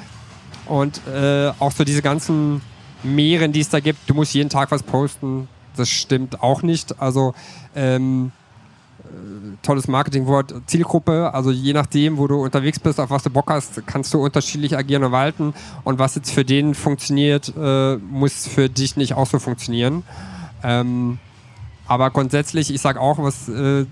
[0.65, 2.61] Und äh, auch so diese ganzen
[3.05, 6.99] Meeren, die es da gibt, du musst jeden Tag was posten, das stimmt auch nicht.
[7.01, 7.33] Also
[7.75, 8.31] ähm,
[8.99, 11.33] äh, tolles Marketingwort, Zielgruppe.
[11.33, 14.77] Also je nachdem, wo du unterwegs bist, auf was du Bock hast, kannst du unterschiedlich
[14.77, 15.53] agieren und walten.
[15.83, 20.03] Und was jetzt für den funktioniert, äh, muss für dich nicht auch so funktionieren.
[20.63, 21.19] Ähm,
[21.87, 23.85] Aber grundsätzlich, ich sage auch, was äh,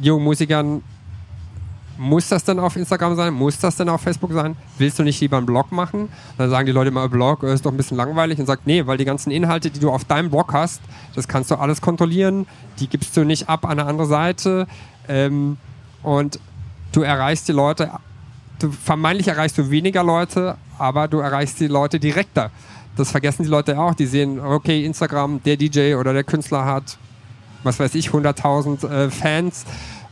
[0.00, 0.82] jungen Musikern
[1.98, 3.32] muss das denn auf Instagram sein?
[3.32, 4.56] Muss das denn auf Facebook sein?
[4.78, 6.08] Willst du nicht lieber einen Blog machen?
[6.38, 8.98] Dann sagen die Leute immer, Blog ist doch ein bisschen langweilig und sagt, nee, weil
[8.98, 10.80] die ganzen Inhalte, die du auf deinem Blog hast,
[11.14, 12.46] das kannst du alles kontrollieren.
[12.80, 14.66] Die gibst du nicht ab an eine andere Seite.
[15.08, 15.56] Ähm,
[16.02, 16.38] und
[16.92, 17.90] du erreichst die Leute,
[18.58, 22.50] du, vermeintlich erreichst du weniger Leute, aber du erreichst die Leute direkter.
[22.96, 23.94] Das vergessen die Leute auch.
[23.94, 26.98] Die sehen, okay, Instagram, der DJ oder der Künstler hat,
[27.62, 29.64] was weiß ich, 100.000 äh, Fans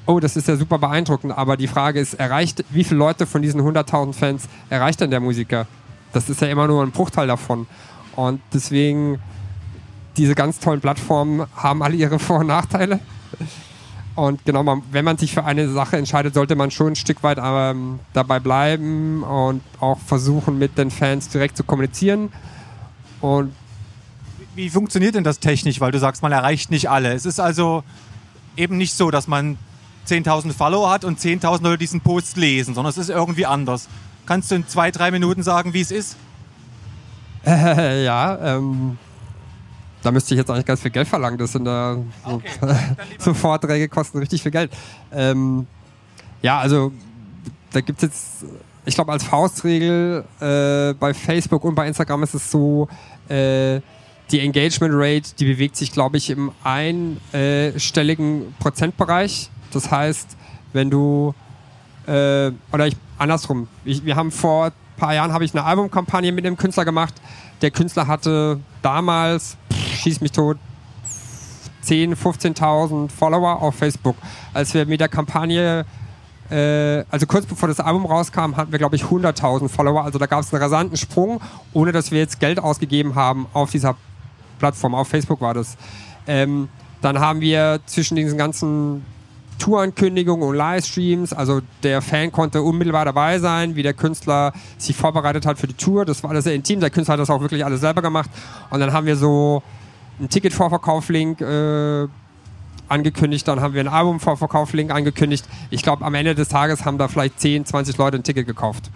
[0.06, 3.42] oh, das ist ja super beeindruckend, aber die Frage ist, erreicht, wie viele Leute von
[3.42, 5.66] diesen 100.000 Fans erreicht denn der Musiker?
[6.12, 7.66] Das ist ja immer nur ein Bruchteil davon.
[8.16, 9.18] Und deswegen,
[10.16, 13.00] diese ganz tollen Plattformen haben alle ihre Vor- und Nachteile.
[14.14, 17.22] Und genau, man, wenn man sich für eine Sache entscheidet, sollte man schon ein Stück
[17.22, 22.30] weit ähm, dabei bleiben und auch versuchen, mit den Fans direkt zu kommunizieren.
[23.22, 23.54] Und
[24.54, 25.80] wie funktioniert denn das technisch?
[25.80, 27.14] Weil du sagst, man erreicht nicht alle.
[27.14, 27.84] Es ist also
[28.56, 29.56] eben nicht so, dass man
[30.08, 33.88] 10.000 Follower hat und 10.000 Leute diesen Post lesen, sondern es ist irgendwie anders.
[34.26, 36.16] Kannst du in zwei, drei Minuten sagen, wie es ist?
[37.44, 38.98] Äh, ja, ähm,
[40.02, 41.38] da müsste ich jetzt eigentlich ganz viel Geld verlangen.
[41.38, 42.50] Das sind da okay,
[43.18, 44.72] so, Vorträge kosten richtig viel Geld.
[45.12, 45.66] Ähm,
[46.40, 46.92] ja, also
[47.72, 48.44] da gibt es jetzt,
[48.84, 52.88] ich glaube, als Faustregel äh, bei Facebook und bei Instagram ist es so,
[53.28, 53.80] äh,
[54.30, 59.50] die Engagement Rate, die bewegt sich, glaube ich, im einstelligen Prozentbereich.
[59.74, 60.36] Das heißt,
[60.72, 61.34] wenn du
[62.06, 66.32] äh, oder ich andersrum, ich, wir haben vor ein paar Jahren habe ich eine Albumkampagne
[66.32, 67.14] mit dem Künstler gemacht.
[67.60, 70.58] Der Künstler hatte damals, pff, schieß mich tot,
[71.84, 74.16] 10.000, 15.000 Follower auf Facebook.
[74.52, 75.84] Als wir mit der Kampagne,
[76.50, 80.04] äh, also kurz bevor das Album rauskam, hatten wir, glaube ich, 100.000 Follower.
[80.04, 81.40] Also da gab es einen rasanten Sprung,
[81.72, 83.96] ohne dass wir jetzt Geld ausgegeben haben auf dieser
[84.58, 84.94] Plattform.
[84.94, 85.76] Auf Facebook war das.
[86.26, 86.68] Ähm,
[87.00, 89.04] dann haben wir zwischen diesen ganzen
[89.62, 91.32] Tourankündigungen und Livestreams.
[91.32, 95.74] Also der Fan konnte unmittelbar dabei sein, wie der Künstler sich vorbereitet hat für die
[95.74, 96.04] Tour.
[96.04, 96.80] Das war alles sehr intim.
[96.80, 98.28] Der Künstler hat das auch wirklich alles selber gemacht.
[98.70, 99.62] Und dann haben wir so
[100.18, 102.08] einen Ticket-Vorverkauf-Link äh,
[102.88, 103.46] angekündigt.
[103.46, 105.44] Dann haben wir einen Album-Vorverkauf-Link angekündigt.
[105.70, 108.90] Ich glaube, am Ende des Tages haben da vielleicht 10, 20 Leute ein Ticket gekauft.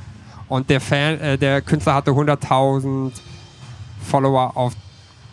[0.48, 3.12] Und der, Fan, äh, der Künstler hatte 100.000
[4.02, 4.72] Follower auf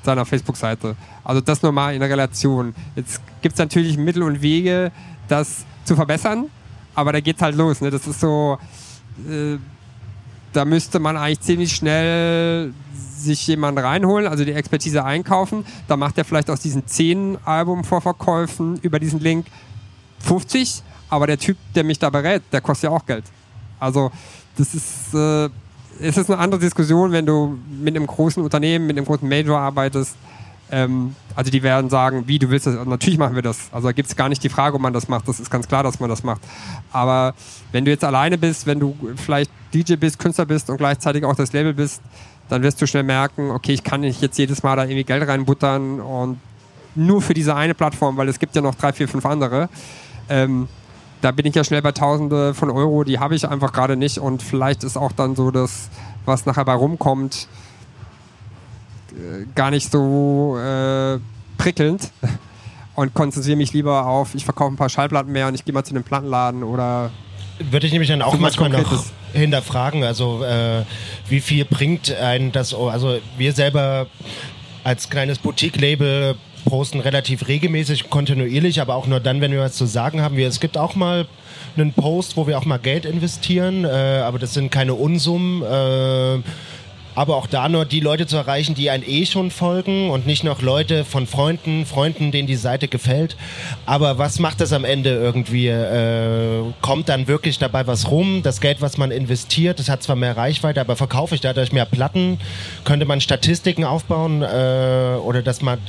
[0.03, 0.95] seiner Facebook-Seite.
[1.23, 2.75] Also das nur mal in der Relation.
[2.95, 4.91] Jetzt gibt es natürlich Mittel und Wege,
[5.27, 6.49] das zu verbessern.
[6.95, 7.81] Aber da geht's halt los.
[7.81, 7.89] Ne?
[7.89, 8.57] Das ist so,
[9.27, 9.57] äh,
[10.51, 12.73] da müsste man eigentlich ziemlich schnell
[13.17, 15.65] sich jemanden reinholen, also die Expertise einkaufen.
[15.87, 19.47] Da macht er vielleicht aus diesen 10 Albumvorverkäufen über diesen Link
[20.19, 20.83] 50.
[21.09, 23.25] Aber der Typ, der mich da berät, der kostet ja auch Geld.
[23.79, 24.11] Also
[24.57, 25.49] das ist, äh,
[25.99, 29.59] es ist eine andere Diskussion, wenn du mit einem großen Unternehmen, mit einem großen Major
[29.59, 30.15] arbeitest
[30.73, 32.75] ähm, also die werden sagen, wie du willst das.
[32.87, 33.69] natürlich machen wir das.
[33.71, 35.27] Also da gibt es gar nicht die Frage, ob man das macht.
[35.27, 36.41] Das ist ganz klar, dass man das macht.
[36.91, 37.35] Aber
[37.71, 41.35] wenn du jetzt alleine bist, wenn du vielleicht DJ bist, Künstler bist und gleichzeitig auch
[41.35, 42.01] das Label bist,
[42.49, 45.27] dann wirst du schnell merken, okay, ich kann nicht jetzt jedes Mal da irgendwie Geld
[45.27, 46.39] reinbuttern und
[46.95, 49.69] nur für diese eine Plattform, weil es gibt ja noch drei, vier, fünf andere.
[50.27, 50.67] Ähm,
[51.21, 54.17] da bin ich ja schnell bei Tausende von Euro, die habe ich einfach gerade nicht
[54.17, 55.89] und vielleicht ist auch dann so das,
[56.25, 57.47] was nachher bei rumkommt,
[59.55, 61.19] gar nicht so äh,
[61.57, 62.11] prickelnd
[62.95, 65.83] und konzentriere mich lieber auf, ich verkaufe ein paar Schallplatten mehr und ich gehe mal
[65.83, 67.11] zu einem Plattenladen oder.
[67.59, 70.83] Würde ich nämlich dann auch manchmal noch hinterfragen, also äh,
[71.29, 74.07] wie viel bringt ein das, also wir selber
[74.83, 79.85] als kleines Boutique-Label posten relativ regelmäßig, kontinuierlich, aber auch nur dann, wenn wir was zu
[79.85, 80.37] sagen haben.
[80.37, 81.27] Wir, es gibt auch mal
[81.75, 85.61] einen Post, wo wir auch mal Geld investieren, äh, aber das sind keine Unsummen.
[85.63, 86.41] Äh,
[87.15, 90.43] aber auch da nur die Leute zu erreichen, die ein eh schon folgen und nicht
[90.43, 93.35] noch Leute von Freunden, Freunden, denen die Seite gefällt.
[93.85, 95.67] Aber was macht das am Ende irgendwie?
[95.67, 98.41] Äh, kommt dann wirklich dabei was rum?
[98.43, 101.85] Das Geld, was man investiert, das hat zwar mehr Reichweite, aber verkaufe ich dadurch mehr
[101.85, 102.39] Platten?
[102.83, 104.45] Könnte man Statistiken aufbauen äh,
[105.23, 105.79] oder dass man,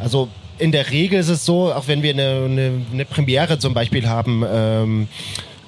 [0.00, 3.74] also in der Regel ist es so, auch wenn wir eine, eine, eine Premiere zum
[3.74, 5.08] Beispiel haben, ähm,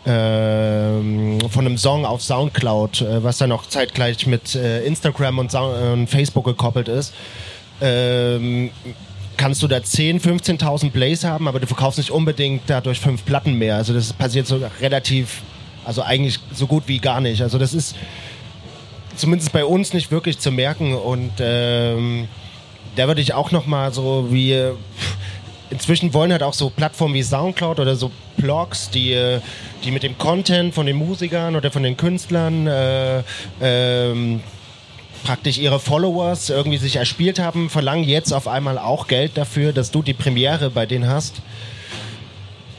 [0.06, 5.54] ähm, von einem Song auf Soundcloud, äh, was dann auch zeitgleich mit äh, Instagram und,
[5.54, 7.14] und, Facebook gekoppelt ist.
[7.80, 8.70] Ähm,
[9.36, 13.54] kannst du da 10, 15.000 Plays haben, aber du verkaufst nicht unbedingt dadurch fünf Platten
[13.54, 13.76] mehr.
[13.76, 15.42] Also das passiert so relativ,
[15.84, 17.42] also eigentlich so gut wie gar nicht.
[17.42, 17.96] Also das ist
[19.16, 22.28] zumindest bei uns nicht wirklich zu merken und ähm,
[22.96, 25.16] da würde ich auch noch mal so wie pff,
[25.74, 29.40] inzwischen wollen halt auch so Plattformen wie Soundcloud oder so Blogs, die, äh,
[29.82, 33.22] die mit dem Content von den Musikern oder von den Künstlern äh,
[33.60, 34.40] ähm,
[35.24, 39.90] praktisch ihre Followers irgendwie sich erspielt haben, verlangen jetzt auf einmal auch Geld dafür, dass
[39.90, 41.42] du die Premiere bei denen hast.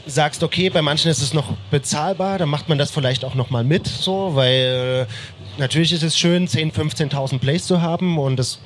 [0.06, 3.64] Sagst, okay, bei manchen ist es noch bezahlbar, dann macht man das vielleicht auch nochmal
[3.64, 8.60] mit, so, weil äh, natürlich ist es schön, 10.000, 15.000 Plays zu haben und das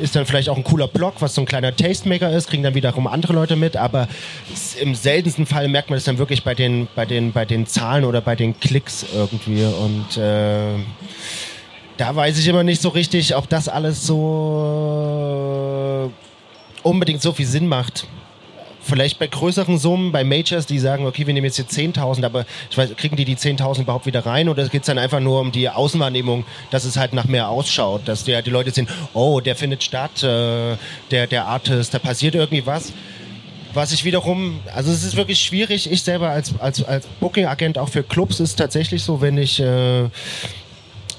[0.00, 2.74] ist dann vielleicht auch ein cooler Blog, was so ein kleiner Tastemaker ist, kriegen dann
[2.74, 4.08] wiederum andere Leute mit, aber
[4.80, 8.04] im seltensten Fall merkt man es dann wirklich bei den, bei, den, bei den Zahlen
[8.04, 10.74] oder bei den Klicks irgendwie und äh,
[11.96, 14.20] da weiß ich immer nicht so richtig, ob das alles so
[16.82, 18.06] unbedingt so viel Sinn macht.
[18.82, 22.46] Vielleicht bei größeren Summen, bei Majors, die sagen, okay, wir nehmen jetzt hier 10.000, aber
[22.70, 25.40] ich weiß, kriegen die die 10.000 überhaupt wieder rein oder geht es dann einfach nur
[25.40, 29.40] um die Außenwahrnehmung, dass es halt nach mehr ausschaut, dass die, die Leute sehen, oh,
[29.40, 30.76] der findet statt, äh,
[31.10, 32.92] der, der Artist, da passiert irgendwie was.
[33.72, 37.88] Was ich wiederum, also es ist wirklich schwierig, ich selber als, als, als Booking-Agent auch
[37.88, 39.60] für Clubs ist tatsächlich so, wenn ich...
[39.60, 40.08] Äh,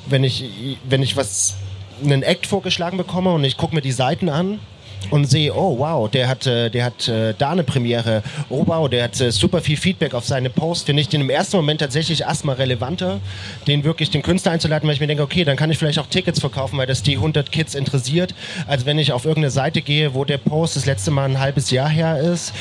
[0.08, 0.44] wenn ich,
[0.84, 1.56] wenn ich was,
[2.04, 4.60] einen Act vorgeschlagen bekomme und ich gucke mir die Seiten an
[5.10, 8.90] und sehe, oh wow, der hat, äh, der hat äh, da eine Premiere, oh wow,
[8.90, 11.82] der hat äh, super viel Feedback auf seine Post, finde ich den im ersten Moment
[11.82, 13.20] tatsächlich erstmal relevanter,
[13.68, 16.08] den wirklich den Künstler einzuladen, weil ich mir denke, okay, dann kann ich vielleicht auch
[16.08, 18.34] Tickets verkaufen, weil das die 100 Kids interessiert,
[18.68, 21.72] als wenn ich auf irgendeine Seite gehe, wo der Post das letzte Mal ein halbes
[21.72, 22.54] Jahr her ist,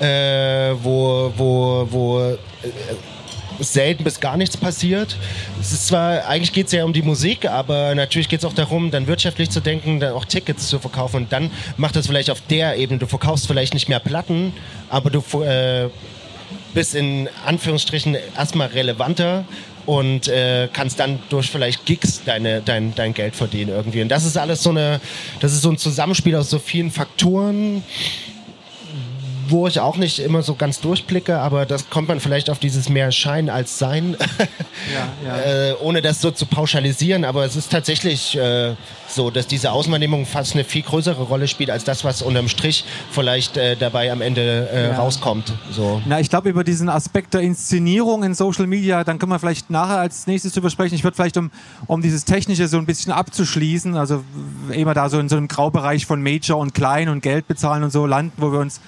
[0.00, 2.36] äh, wo, wo, wo äh,
[3.60, 5.16] selten bis gar nichts passiert.
[5.60, 8.52] Es ist zwar, eigentlich geht es ja um die Musik, aber natürlich geht es auch
[8.52, 12.30] darum, dann wirtschaftlich zu denken, dann auch Tickets zu verkaufen und dann macht das vielleicht
[12.30, 12.98] auf der Ebene.
[12.98, 14.52] Du verkaufst vielleicht nicht mehr Platten,
[14.88, 15.88] aber du äh,
[16.74, 19.44] bist in Anführungsstrichen erstmal relevanter
[19.86, 24.02] und äh, kannst dann durch vielleicht Gigs deine, dein, dein Geld verdienen irgendwie.
[24.02, 25.00] Und das ist alles so eine,
[25.40, 27.82] das ist so ein Zusammenspiel aus so vielen Faktoren
[29.50, 32.88] wo ich auch nicht immer so ganz durchblicke, aber das kommt man vielleicht auf dieses
[32.88, 34.16] mehr Schein als Sein,
[34.94, 35.70] ja, ja.
[35.70, 37.24] äh, ohne das so zu pauschalisieren.
[37.24, 38.74] Aber es ist tatsächlich äh,
[39.08, 42.84] so, dass diese Auswahrnehmung fast eine viel größere Rolle spielt als das, was unterm Strich
[43.10, 44.96] vielleicht äh, dabei am Ende äh, ja.
[44.96, 45.52] rauskommt.
[45.70, 46.02] So.
[46.06, 49.70] Na, ich glaube, über diesen Aspekt der Inszenierung in Social Media, dann können wir vielleicht
[49.70, 50.94] nachher als nächstes drüber sprechen.
[50.94, 51.50] Ich würde vielleicht, um,
[51.86, 54.22] um dieses Technische so ein bisschen abzuschließen, also
[54.70, 57.90] immer da so in so einem Graubereich von Major und Klein und Geld bezahlen und
[57.90, 58.80] so landen, wo wir uns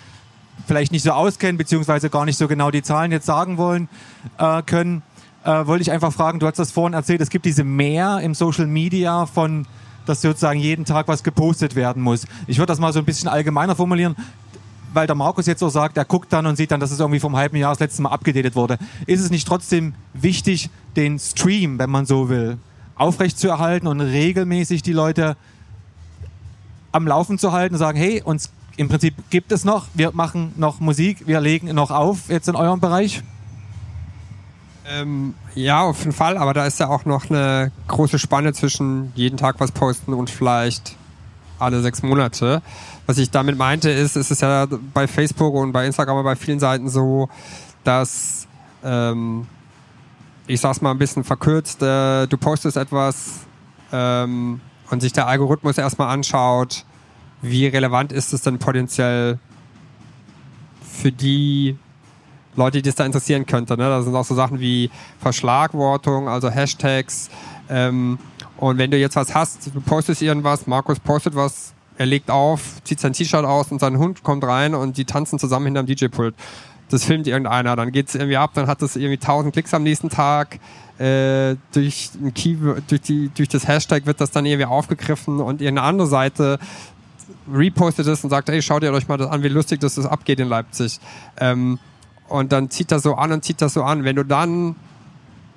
[0.67, 3.89] vielleicht nicht so auskennen, beziehungsweise gar nicht so genau die Zahlen jetzt sagen wollen
[4.39, 5.03] äh, können,
[5.45, 8.35] äh, wollte ich einfach fragen, du hast das vorhin erzählt, es gibt diese Mehr im
[8.35, 9.67] Social Media von,
[10.07, 12.27] dass sozusagen jeden Tag was gepostet werden muss.
[12.47, 14.17] Ich würde das mal so ein bisschen allgemeiner formulieren
[14.93, 17.21] weil der Markus jetzt so sagt, er guckt dann und sieht dann, dass es irgendwie
[17.21, 18.79] vom halben Jahr das letzte Mal abgedatet wurde.
[19.07, 22.59] Ist es nicht trotzdem wichtig, den Stream, wenn man so will,
[22.97, 25.37] aufrechtzuerhalten und regelmäßig die Leute
[26.93, 30.55] am Laufen zu halten und sagen, hey, uns im Prinzip gibt es noch, wir machen
[30.57, 33.23] noch Musik, wir legen noch auf jetzt in eurem Bereich?
[34.89, 39.13] Ähm, ja, auf jeden Fall, aber da ist ja auch noch eine große Spanne zwischen
[39.15, 40.97] jeden Tag was posten und vielleicht
[41.59, 42.63] alle sechs Monate.
[43.05, 46.37] Was ich damit meinte, ist, es ist ja bei Facebook und bei Instagram und bei
[46.37, 47.29] vielen Seiten so,
[47.85, 48.49] dass,
[48.83, 49.47] ähm,
[50.47, 53.41] ich sag's mal ein bisschen verkürzt, äh, du postest etwas
[53.93, 56.87] ähm, und sich der Algorithmus erstmal anschaut,
[57.43, 59.39] wie relevant ist es denn potenziell
[60.83, 61.77] für die
[62.57, 63.77] Leute, die es da interessieren könnte.
[63.77, 63.85] Ne?
[63.85, 67.31] Da sind auch so Sachen wie Verschlagwortung, also Hashtags.
[67.69, 68.19] Ähm,
[68.57, 72.83] und wenn du jetzt was hast, du postest irgendwas, Markus postet was, er legt auf,
[72.85, 76.35] zieht sein T-Shirt aus und sein Hund kommt rein und die tanzen zusammen hinterm DJ-Pult.
[76.89, 79.85] Das filmt irgendeiner, dann geht es irgendwie ab, dann hat das irgendwie 1000 Klicks am
[79.85, 80.59] nächsten Tag.
[80.99, 85.63] Äh, durch, ein Keyword, durch, die, durch das Hashtag wird das dann irgendwie aufgegriffen und
[85.63, 86.59] irgendeine andere Seite
[87.53, 90.41] repostet es und sagt, hey, schaut ihr euch mal das an, wie lustig das abgeht
[90.41, 90.99] in Leipzig.
[91.39, 91.79] Ähm,
[92.29, 94.05] und dann zieht das so an und zieht das so an.
[94.05, 94.77] Wenn du dann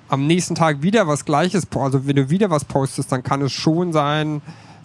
[0.08, 3.52] am nächsten Tag wieder was Gleiches, also wenn du wieder was postest, dann kann es
[3.52, 4.42] schon sein,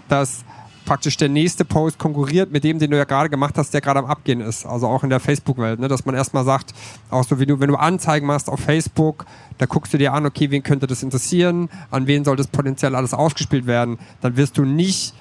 [0.08, 0.44] dass
[0.86, 4.00] praktisch der nächste Post konkurriert mit dem, den du ja gerade gemacht hast, der gerade
[4.00, 4.66] am Abgehen ist.
[4.66, 5.88] Also auch in der Facebook-Welt, ne?
[5.88, 6.74] dass man erstmal sagt,
[7.12, 9.26] auch so wie du, wenn du Anzeigen machst auf Facebook,
[9.60, 12.96] da guckst du dir an, okay, wen könnte das interessieren, an wen soll das potenziell
[12.96, 15.14] alles ausgespielt werden, dann wirst du nicht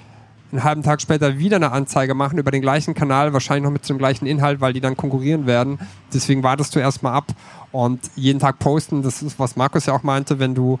[0.51, 3.87] einen halben Tag später wieder eine Anzeige machen über den gleichen Kanal, wahrscheinlich noch mit
[3.87, 5.79] dem gleichen Inhalt, weil die dann konkurrieren werden.
[6.13, 7.27] Deswegen wartest du erstmal ab
[7.71, 9.03] und jeden Tag posten.
[9.03, 10.79] Das ist, was Markus ja auch meinte, wenn du,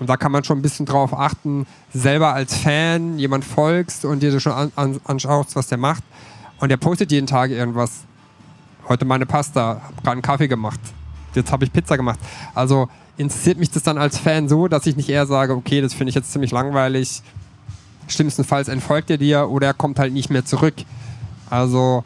[0.00, 4.22] und da kann man schon ein bisschen drauf achten, selber als Fan jemand folgst und
[4.22, 6.02] dir schon an, an, anschaust, was der macht.
[6.58, 8.04] Und der postet jeden Tag irgendwas.
[8.88, 10.80] Heute meine Pasta, hab gerade einen Kaffee gemacht.
[11.34, 12.18] Jetzt habe ich Pizza gemacht.
[12.54, 15.94] Also interessiert mich das dann als Fan so, dass ich nicht eher sage, okay, das
[15.94, 17.22] finde ich jetzt ziemlich langweilig,
[18.08, 20.74] Schlimmstenfalls entfolgt er dir oder er kommt halt nicht mehr zurück.
[21.50, 22.04] Also,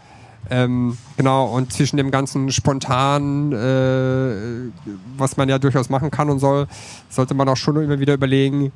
[0.51, 4.71] ähm, genau, und zwischen dem ganzen spontan, äh,
[5.17, 6.67] was man ja durchaus machen kann und soll,
[7.09, 8.73] sollte man auch schon immer wieder überlegen,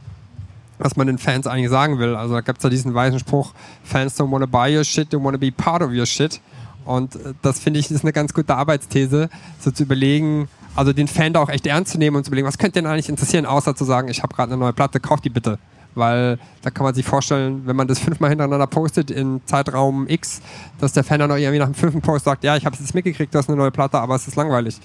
[0.78, 2.14] was man den Fans eigentlich sagen will.
[2.14, 3.52] Also da gibt es ja diesen weisen Spruch,
[3.82, 6.40] Fans don't wanna buy your shit, they wanna be part of your shit.
[6.84, 11.08] Und äh, das finde ich ist eine ganz gute Arbeitsthese, so zu überlegen, also den
[11.08, 13.46] Fan da auch echt ernst zu nehmen und zu überlegen, was könnte denn eigentlich interessieren,
[13.46, 15.58] außer zu sagen, ich habe gerade eine neue Platte, kauf die bitte.
[15.94, 20.40] Weil da kann man sich vorstellen, wenn man das fünfmal hintereinander postet in Zeitraum X,
[20.80, 22.80] dass der Fan dann auch irgendwie nach dem fünften Post sagt, ja, ich habe es
[22.80, 24.80] jetzt mitgekriegt, du hast eine neue Platte, aber es ist langweilig.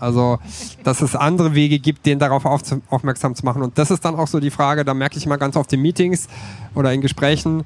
[0.00, 0.40] Also,
[0.82, 3.62] dass es andere Wege gibt, den darauf aufmerksam zu machen.
[3.62, 5.80] Und das ist dann auch so die Frage, da merke ich mal ganz oft in
[5.80, 6.26] Meetings
[6.74, 7.64] oder in Gesprächen,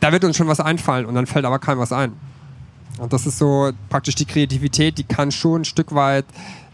[0.00, 2.12] da wird uns schon was einfallen und dann fällt aber keinem was ein.
[2.98, 6.24] Und das ist so praktisch die Kreativität, die kann schon ein Stück weit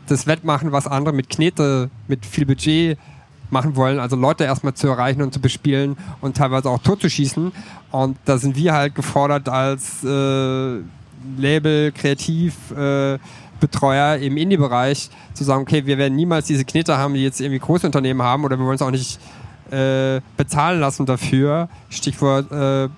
[0.07, 2.99] das wettmachen, was andere mit Knete, mit viel Budget
[3.53, 7.53] machen wollen, also Leute erstmal zu erreichen und zu bespielen und teilweise auch totzuschießen.
[7.91, 10.79] Und da sind wir halt gefordert als äh,
[11.37, 13.19] Label, Kreativ, äh,
[13.61, 17.61] Betreuer im Indie-Bereich zu sagen, okay, wir werden niemals diese Knete haben, die jetzt irgendwie
[17.61, 19.21] große Unternehmen haben oder wir wollen es auch nicht
[19.71, 21.69] äh, bezahlen lassen dafür.
[21.89, 22.89] Stichwort äh,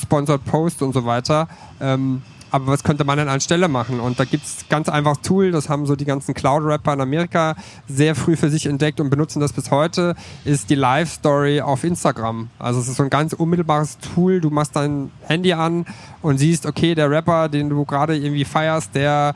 [0.00, 1.48] Sponsored Post und so weiter.
[1.80, 4.00] Ähm, aber was könnte man denn anstelle machen?
[4.00, 7.56] Und da gibt es ganz einfach Tool, das haben so die ganzen Cloud-Rapper in Amerika
[7.88, 12.48] sehr früh für sich entdeckt und benutzen das bis heute, ist die Live-Story auf Instagram.
[12.58, 15.86] Also es ist so ein ganz unmittelbares Tool, du machst dein Handy an
[16.22, 19.34] und siehst, okay, der Rapper, den du gerade irgendwie feierst, der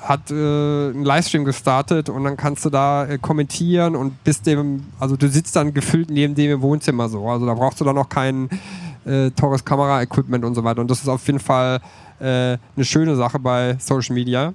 [0.00, 4.84] hat äh, einen Livestream gestartet und dann kannst du da äh, kommentieren und bist dem,
[5.00, 7.28] also du sitzt dann gefüllt neben dem im Wohnzimmer so.
[7.28, 8.48] Also da brauchst du dann noch kein
[9.04, 10.80] äh, teures Kamera-Equipment und so weiter.
[10.80, 11.80] Und das ist auf jeden Fall
[12.24, 14.54] eine schöne Sache bei Social Media.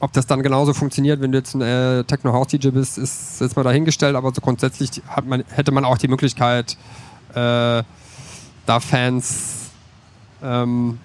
[0.00, 3.40] Ob das dann genauso funktioniert, wenn du jetzt ein äh, Techno House DJ bist, ist
[3.40, 6.76] jetzt mal dahingestellt, aber so grundsätzlich man, hätte man auch die Möglichkeit,
[7.30, 9.70] äh, da Fans
[10.42, 10.98] ähm,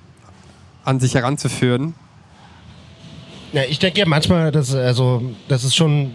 [0.86, 1.96] an sich heranzuführen
[3.54, 6.12] ja, ich denke ja manchmal, dass also das ist schon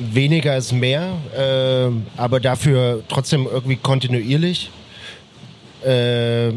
[0.00, 4.70] weniger ist mehr, äh, aber dafür trotzdem irgendwie kontinuierlich.
[5.84, 6.52] Äh,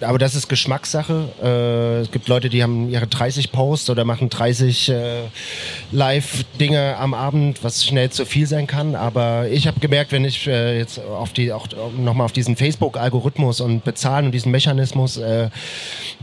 [0.00, 1.28] aber das ist Geschmackssache.
[1.42, 4.94] Äh, es gibt Leute, die haben ihre 30 Posts oder machen 30 äh,
[5.92, 8.94] Live-Dinge am Abend, was schnell zu viel sein kann.
[8.94, 13.60] Aber ich habe gemerkt, wenn ich äh, jetzt auf die, auch nochmal auf diesen Facebook-Algorithmus
[13.60, 15.50] und Bezahlen und diesen Mechanismus, äh,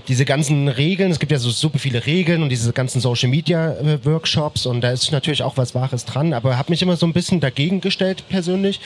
[0.07, 4.81] diese ganzen Regeln, es gibt ja so super viele Regeln und diese ganzen Social-Media-Workshops und
[4.81, 7.81] da ist natürlich auch was Wahres dran, aber habe mich immer so ein bisschen dagegen
[7.81, 8.79] gestellt persönlich.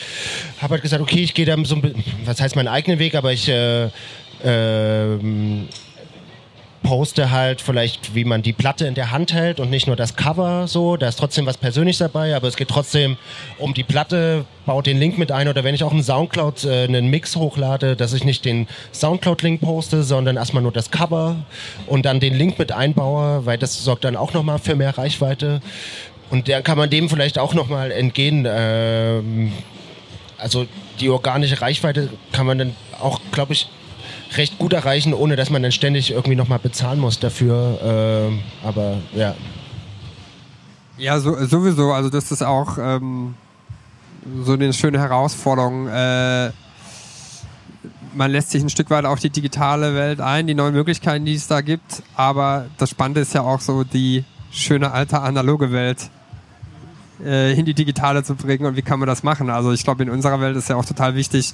[0.60, 3.14] Habe halt gesagt, okay, ich gehe da so ein bisschen, was heißt meinen eigenen Weg,
[3.14, 3.88] aber ich äh,
[4.44, 5.68] ähm,
[6.86, 10.14] poste halt vielleicht, wie man die Platte in der Hand hält und nicht nur das
[10.14, 10.96] Cover so.
[10.96, 13.16] Da ist trotzdem was Persönliches dabei, aber es geht trotzdem
[13.58, 14.44] um die Platte.
[14.66, 17.96] Baut den Link mit ein oder wenn ich auch einen Soundcloud äh, einen Mix hochlade,
[17.96, 21.36] dass ich nicht den Soundcloud-Link poste, sondern erstmal nur das Cover
[21.86, 25.60] und dann den Link mit einbaue, weil das sorgt dann auch nochmal für mehr Reichweite.
[26.30, 28.46] Und dann kann man dem vielleicht auch nochmal entgehen.
[28.48, 29.52] Ähm,
[30.38, 30.66] also
[31.00, 33.68] die organische Reichweite kann man dann auch, glaube ich,
[34.36, 37.78] recht gut erreichen, ohne dass man dann ständig irgendwie nochmal bezahlen muss dafür.
[37.82, 39.34] Ähm, aber ja.
[40.98, 41.92] Ja, so, sowieso.
[41.92, 43.34] Also das ist auch ähm,
[44.42, 45.88] so eine schöne Herausforderung.
[45.88, 46.50] Äh,
[48.14, 51.34] man lässt sich ein Stück weit auf die digitale Welt ein, die neuen Möglichkeiten, die
[51.34, 52.02] es da gibt.
[52.14, 56.10] Aber das Spannende ist ja auch so die schöne alte analoge Welt
[57.24, 59.50] äh, in die digitale zu bringen und wie kann man das machen.
[59.50, 61.52] Also ich glaube, in unserer Welt ist ja auch total wichtig,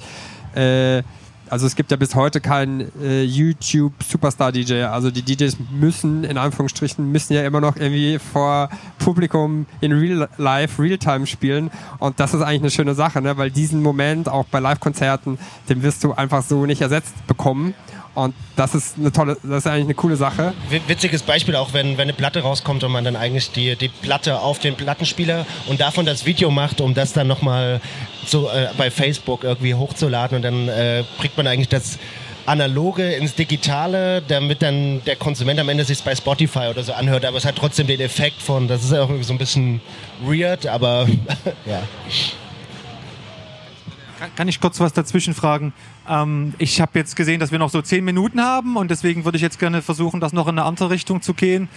[0.55, 1.03] äh,
[1.49, 4.83] also es gibt ja bis heute keinen äh, YouTube Superstar DJ.
[4.83, 8.69] Also die DJs müssen, in Anführungsstrichen, müssen ja immer noch irgendwie vor
[8.99, 11.69] Publikum in Real Life, Realtime spielen.
[11.99, 13.37] Und das ist eigentlich eine schöne Sache, ne?
[13.37, 15.37] weil diesen Moment auch bei Live-Konzerten,
[15.69, 17.73] den wirst du einfach so nicht ersetzt bekommen.
[18.15, 20.53] Und das ist eine tolle, das ist eigentlich eine coole Sache.
[20.87, 24.39] Witziges Beispiel auch, wenn, wenn eine Platte rauskommt und man dann eigentlich die, die Platte
[24.39, 27.81] auf den Plattenspieler und davon das Video macht, um das dann nochmal
[28.25, 31.97] so äh, bei Facebook irgendwie hochzuladen und dann äh, bringt man eigentlich das
[32.45, 37.25] Analoge ins Digitale, damit dann der Konsument am Ende sich bei Spotify oder so anhört,
[37.25, 39.81] aber es hat trotzdem den Effekt von, das ist ja auch irgendwie so ein bisschen
[40.21, 41.07] weird, aber
[41.65, 41.81] ja.
[44.35, 45.73] Kann ich kurz was dazwischen fragen?
[46.07, 49.37] Ähm, ich habe jetzt gesehen, dass wir noch so zehn Minuten haben und deswegen würde
[49.37, 51.69] ich jetzt gerne versuchen, das noch in eine andere Richtung zu gehen.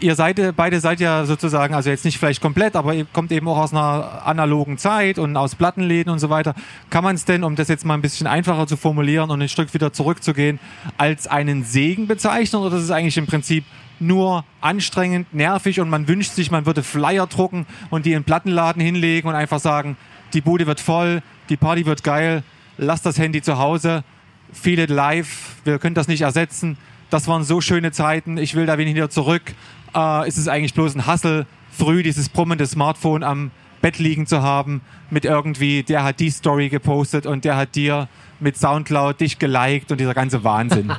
[0.00, 3.48] Ihr seid, beide seid ja sozusagen, also jetzt nicht vielleicht komplett, aber ihr kommt eben
[3.48, 6.54] auch aus einer analogen Zeit und aus Plattenläden und so weiter.
[6.90, 9.48] Kann man es denn, um das jetzt mal ein bisschen einfacher zu formulieren und ein
[9.48, 10.58] Stück wieder zurückzugehen,
[10.98, 13.64] als einen Segen bezeichnen oder ist es eigentlich im Prinzip
[14.00, 18.24] nur anstrengend, nervig und man wünscht sich, man würde Flyer drucken und die in den
[18.24, 19.96] Plattenladen hinlegen und einfach sagen,
[20.32, 22.42] die Bude wird voll, die Party wird geil,
[22.78, 24.04] lass das Handy zu Hause,
[24.52, 26.76] feel it live, wir können das nicht ersetzen.
[27.10, 29.54] Das waren so schöne Zeiten, ich will da wenig wieder zurück.
[29.94, 33.50] Äh, ist es eigentlich bloß ein Hassel, früh dieses brummende Smartphone am
[33.82, 34.80] Bett liegen zu haben
[35.10, 38.08] mit irgendwie, der hat die Story gepostet und der hat dir
[38.40, 40.92] mit Soundcloud dich geliked und dieser ganze Wahnsinn.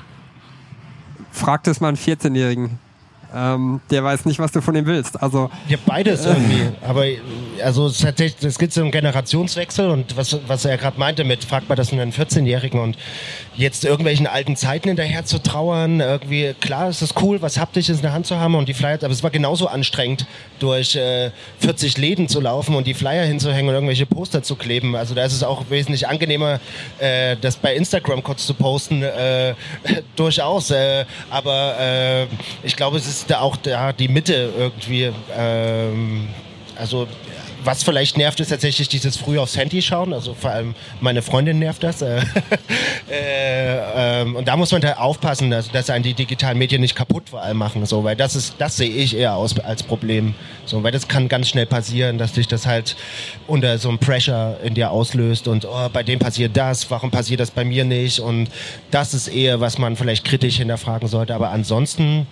[1.31, 2.79] Fragt es mal einen 14-Jährigen.
[3.33, 5.21] Ähm, der weiß nicht, was du von ihm willst.
[5.21, 6.69] Also ja, beides irgendwie.
[6.85, 7.05] Aber
[7.63, 11.43] also es, tatsächlich, es gibt so einen Generationswechsel und was, was er gerade meinte mit,
[11.43, 12.97] fragt man das einen 14-Jährigen und
[13.55, 18.03] jetzt irgendwelchen alten Zeiten hinterher zu trauern, irgendwie, klar ist es cool, was Haptisches in
[18.03, 20.25] der Hand zu haben und die Flyer, aber es war genauso anstrengend,
[20.59, 24.95] durch äh, 40 Läden zu laufen und die Flyer hinzuhängen und irgendwelche Poster zu kleben.
[24.95, 26.59] Also da ist es auch wesentlich angenehmer,
[26.99, 29.55] äh, das bei Instagram kurz zu posten, äh,
[30.15, 30.71] durchaus.
[30.71, 32.27] Äh, aber äh,
[32.63, 35.11] ich glaube, es ist da auch da die Mitte irgendwie.
[35.37, 36.27] Ähm,
[36.77, 37.07] also
[37.65, 40.13] was vielleicht nervt, ist tatsächlich dieses früh aufs Handy schauen.
[40.13, 42.03] Also vor allem meine Freundin nervt das.
[43.07, 46.81] Äh, äh, äh, und da muss man da aufpassen, dass, dass einen die digitalen Medien
[46.81, 47.85] nicht kaputt vor allem machen.
[47.85, 50.33] So, weil das ist, das sehe ich eher aus, als Problem.
[50.65, 52.95] So, weil das kann ganz schnell passieren, dass dich das halt
[53.47, 57.39] unter so einem Pressure in dir auslöst und oh, bei dem passiert das, warum passiert
[57.39, 58.19] das bei mir nicht?
[58.19, 58.49] Und
[58.91, 61.35] das ist eher, was man vielleicht kritisch hinterfragen sollte.
[61.35, 62.25] Aber ansonsten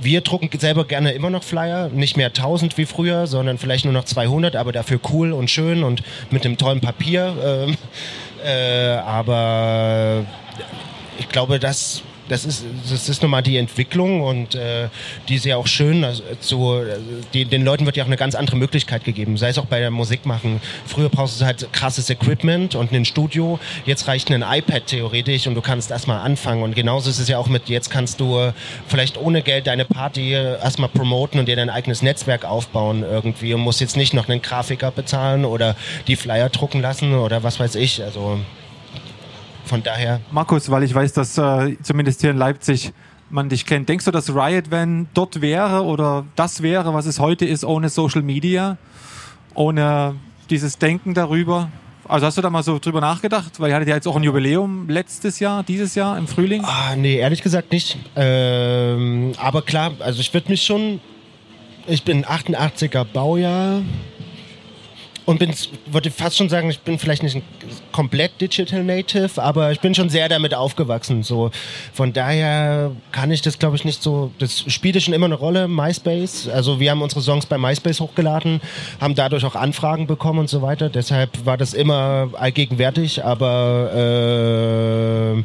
[0.00, 3.94] wir drucken selber gerne immer noch Flyer, nicht mehr 1000 wie früher, sondern vielleicht nur
[3.94, 7.36] noch 200, aber dafür cool und schön und mit einem tollen Papier.
[7.44, 7.76] Ähm,
[8.44, 10.24] äh, aber
[11.18, 14.88] ich glaube, das das ist, das ist nun mal die Entwicklung und äh,
[15.28, 16.04] die ist ja auch schön.
[16.04, 16.82] Also, so,
[17.34, 19.80] die, den Leuten wird ja auch eine ganz andere Möglichkeit gegeben, sei es auch bei
[19.80, 20.60] der Musik machen.
[20.86, 23.58] Früher brauchst du halt krasses Equipment und ein Studio.
[23.84, 26.62] Jetzt reicht ein iPad theoretisch und du kannst erstmal anfangen.
[26.62, 28.52] Und genauso ist es ja auch mit, jetzt kannst du
[28.86, 33.60] vielleicht ohne Geld deine Party erstmal promoten und dir dein eigenes Netzwerk aufbauen irgendwie und
[33.60, 35.76] musst jetzt nicht noch einen Grafiker bezahlen oder
[36.06, 38.02] die Flyer drucken lassen oder was weiß ich.
[38.02, 38.40] Also
[39.68, 40.20] von daher.
[40.30, 42.92] Markus, weil ich weiß, dass äh, zumindest hier in Leipzig
[43.30, 43.88] man dich kennt.
[43.88, 47.88] Denkst du, dass Riot Van dort wäre oder das wäre, was es heute ist, ohne
[47.88, 48.78] Social Media,
[49.54, 50.16] ohne
[50.50, 51.70] dieses Denken darüber?
[52.08, 53.60] Also hast du da mal so drüber nachgedacht?
[53.60, 56.64] Weil ihr hattet ja jetzt auch ein Jubiläum letztes Jahr, dieses Jahr im Frühling.
[56.64, 57.98] Ah, nee, ehrlich gesagt nicht.
[58.16, 61.00] Ähm, aber klar, also ich würde mich schon.
[61.86, 63.80] Ich bin 88er Baujahr
[65.28, 65.52] und bin,
[65.84, 67.42] würde fast schon sagen, ich bin vielleicht nicht ein
[67.92, 71.22] komplett Digital Native, aber ich bin schon sehr damit aufgewachsen.
[71.22, 71.50] So
[71.92, 74.32] von daher kann ich das, glaube ich, nicht so.
[74.38, 75.68] Das spielte schon immer eine Rolle.
[75.68, 78.62] MySpace, also wir haben unsere Songs bei MySpace hochgeladen,
[79.02, 80.88] haben dadurch auch Anfragen bekommen und so weiter.
[80.88, 83.92] Deshalb war das immer allgegenwärtig, aber
[85.36, 85.42] äh,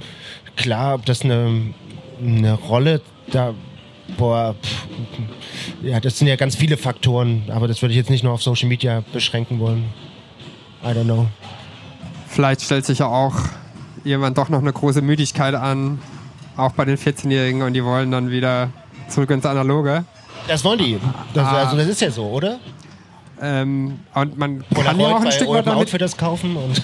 [0.56, 1.74] klar, ob das eine,
[2.22, 3.02] eine Rolle
[3.34, 3.54] da
[4.18, 4.88] boah, pff,
[5.84, 8.44] ja, das sind ja ganz viele Faktoren, aber das würde ich jetzt nicht nur auf
[8.44, 9.86] Social Media beschränken wollen.
[10.84, 11.28] I don't know.
[12.28, 13.36] Vielleicht stellt sich ja auch
[14.04, 16.00] jemand doch noch eine große Müdigkeit an,
[16.58, 18.70] auch bei den 14-Jährigen, und die wollen dann wieder
[19.08, 20.04] zurück ins Analoge.
[20.48, 21.00] Das wollen die.
[21.34, 21.64] Das, ah.
[21.64, 22.60] Also das ist ja so, oder?
[23.42, 26.82] Ähm, und man Polaroid kann ja auch ein Stück weit damit für das kaufen und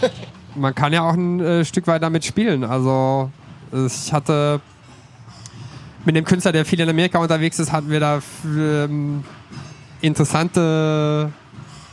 [0.55, 2.63] man kann ja auch ein äh, Stück weit damit spielen.
[2.63, 3.31] Also
[3.71, 4.59] ich hatte
[6.05, 9.23] mit dem Künstler, der viel in Amerika unterwegs ist, hatten wir da ähm,
[10.01, 11.31] interessante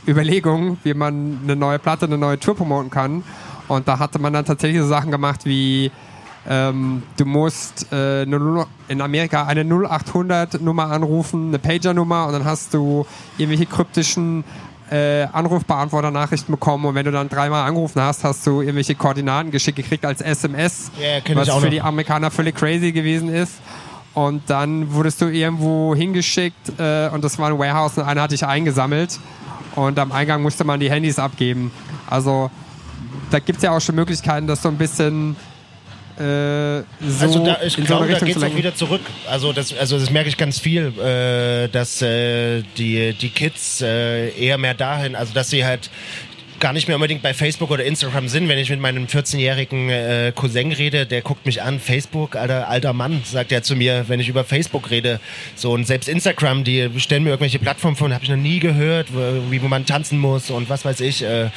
[0.07, 3.23] Überlegungen, wie man eine neue Platte, eine neue Tour promoten kann.
[3.67, 5.91] Und da hatte man dann tatsächlich so Sachen gemacht wie
[6.49, 12.45] ähm, du musst äh, in Amerika eine 0800 Nummer anrufen, eine Pager Nummer und dann
[12.45, 13.05] hast du
[13.37, 14.45] irgendwelche kryptischen
[14.89, 19.75] äh, Anrufbeantworter-Nachrichten bekommen und wenn du dann dreimal angerufen hast, hast du irgendwelche Koordinaten geschickt
[19.75, 21.69] gekriegt als SMS, yeah, was für noch.
[21.69, 23.55] die Amerikaner völlig crazy gewesen ist.
[24.17, 28.31] Und dann wurdest du irgendwo hingeschickt äh, und das war ein Warehouse und einer hat
[28.31, 29.19] dich eingesammelt.
[29.75, 31.71] Und am Eingang musste man die Handys abgeben.
[32.09, 32.49] Also
[33.29, 35.35] da gibt es ja auch schon Möglichkeiten, das so ein bisschen
[36.17, 39.01] äh, so also da, ich glaube, so da geht es auch wieder zurück.
[39.29, 44.29] Also das, also das merke ich ganz viel, äh, dass äh, die, die Kids äh,
[44.29, 45.91] eher mehr dahin, also dass sie halt
[46.59, 48.47] gar nicht mehr unbedingt bei Facebook oder Instagram sind.
[48.47, 52.93] Wenn ich mit meinem 14-jährigen äh, Cousin rede, der guckt mich an, Facebook, alter, alter
[52.93, 55.19] Mann, sagt er zu mir, wenn ich über Facebook rede.
[55.55, 59.07] So, und selbst Instagram, die stellen mir irgendwelche Plattformen vor, habe ich noch nie gehört,
[59.13, 61.23] wie man tanzen muss und was weiß ich.
[61.23, 61.49] Äh,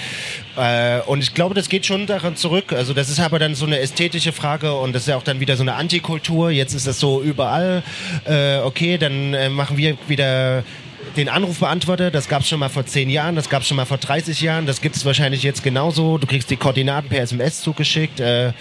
[0.57, 2.73] äh, und ich glaube, das geht schon daran zurück.
[2.73, 5.41] Also das ist aber dann so eine ästhetische Frage und das ist ja auch dann
[5.41, 6.51] wieder so eine Antikultur.
[6.51, 7.83] Jetzt ist das so überall.
[8.25, 10.65] Äh, okay, dann äh, machen wir wieder
[11.17, 13.85] den Anrufbeantworter, das gab es schon mal vor zehn Jahren, das gab es schon mal
[13.85, 16.19] vor 30 Jahren, das gibt es wahrscheinlich jetzt genauso.
[16.19, 18.21] Du kriegst die Koordinaten per SMS zugeschickt.
[18.21, 18.53] Äh,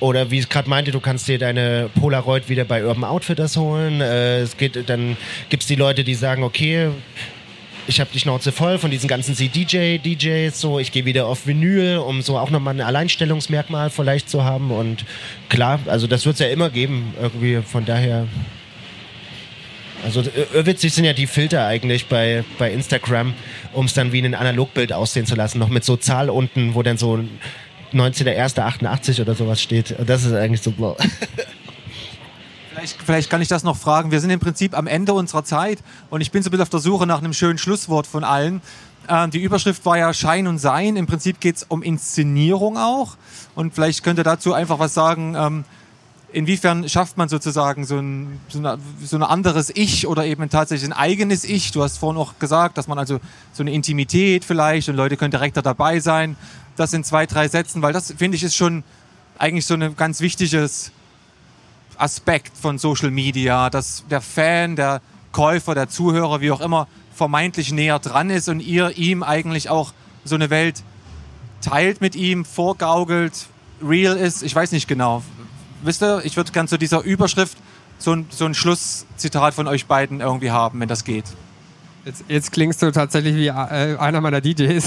[0.00, 4.00] oder wie ich gerade meinte, du kannst dir deine Polaroid wieder bei Urban Outfitters holen.
[4.00, 5.16] Äh, es geht, dann
[5.48, 6.90] gibt es die Leute, die sagen, okay,
[7.86, 11.98] ich habe die Schnauze voll von diesen ganzen CDJ-DJs, so ich gehe wieder auf Vinyl,
[11.98, 14.70] um so auch nochmal ein Alleinstellungsmerkmal vielleicht zu haben.
[14.70, 15.04] Und
[15.48, 18.26] klar, also das wird es ja immer geben, irgendwie, von daher
[20.04, 23.34] Also äh, witzig sind ja die Filter eigentlich bei, bei Instagram,
[23.72, 26.82] um es dann wie ein Analogbild aussehen zu lassen, noch mit so Zahl unten, wo
[26.82, 27.18] dann so
[27.92, 29.96] 19.01.88 oder sowas steht.
[30.06, 30.96] Das ist eigentlich so blau.
[32.74, 34.10] Vielleicht, vielleicht, kann ich das noch fragen.
[34.10, 35.78] Wir sind im Prinzip am Ende unserer Zeit
[36.10, 38.60] und ich bin so ein bisschen auf der Suche nach einem schönen Schlusswort von allen.
[39.08, 40.96] Ähm, die Überschrift war ja Schein und Sein.
[40.96, 43.16] Im Prinzip geht es um Inszenierung auch.
[43.54, 45.34] Und vielleicht könnt ihr dazu einfach was sagen.
[45.38, 45.64] Ähm,
[46.34, 50.90] inwiefern schafft man sozusagen so ein, so, eine, so ein anderes Ich oder eben tatsächlich
[50.90, 51.70] ein eigenes Ich?
[51.70, 53.20] Du hast vorhin auch gesagt, dass man also
[53.52, 56.36] so eine Intimität vielleicht und Leute können direkt da dabei sein.
[56.76, 58.82] Das in zwei, drei Sätzen, weil das finde ich ist schon
[59.38, 60.90] eigentlich so ein ganz wichtiges
[61.96, 67.72] Aspekt von Social Media, dass der Fan, der Käufer, der Zuhörer, wie auch immer, vermeintlich
[67.72, 69.92] näher dran ist und ihr ihm eigentlich auch
[70.24, 70.82] so eine Welt
[71.60, 73.46] teilt mit ihm, vorgaukelt,
[73.82, 74.42] real ist.
[74.42, 75.22] Ich weiß nicht genau.
[75.84, 77.58] Wisst ihr, ich würde gerne zu dieser Überschrift
[77.98, 81.24] so ein, so ein Schlusszitat von euch beiden irgendwie haben, wenn das geht.
[82.04, 84.84] Jetzt, jetzt klingst du tatsächlich wie äh, einer meiner DJs.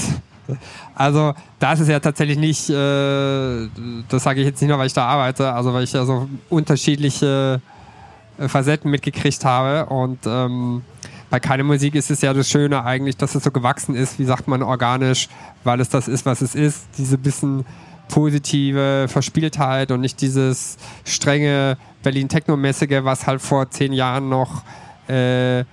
[0.94, 3.68] Also da ist ja tatsächlich nicht, äh,
[4.08, 6.26] das sage ich jetzt nicht nur, weil ich da arbeite, also weil ich ja so
[6.48, 7.60] unterschiedliche
[8.38, 10.82] äh, Facetten mitgekriegt habe und ähm,
[11.28, 14.24] bei keine Musik ist es ja das Schöne eigentlich, dass es so gewachsen ist, wie
[14.24, 15.28] sagt man organisch,
[15.64, 17.66] weil es das ist, was es ist, diese bisschen
[18.08, 24.62] positive Verspieltheit und nicht dieses strenge Berlin-Techno-mäßige, was halt vor zehn Jahren noch
[25.08, 25.64] äh,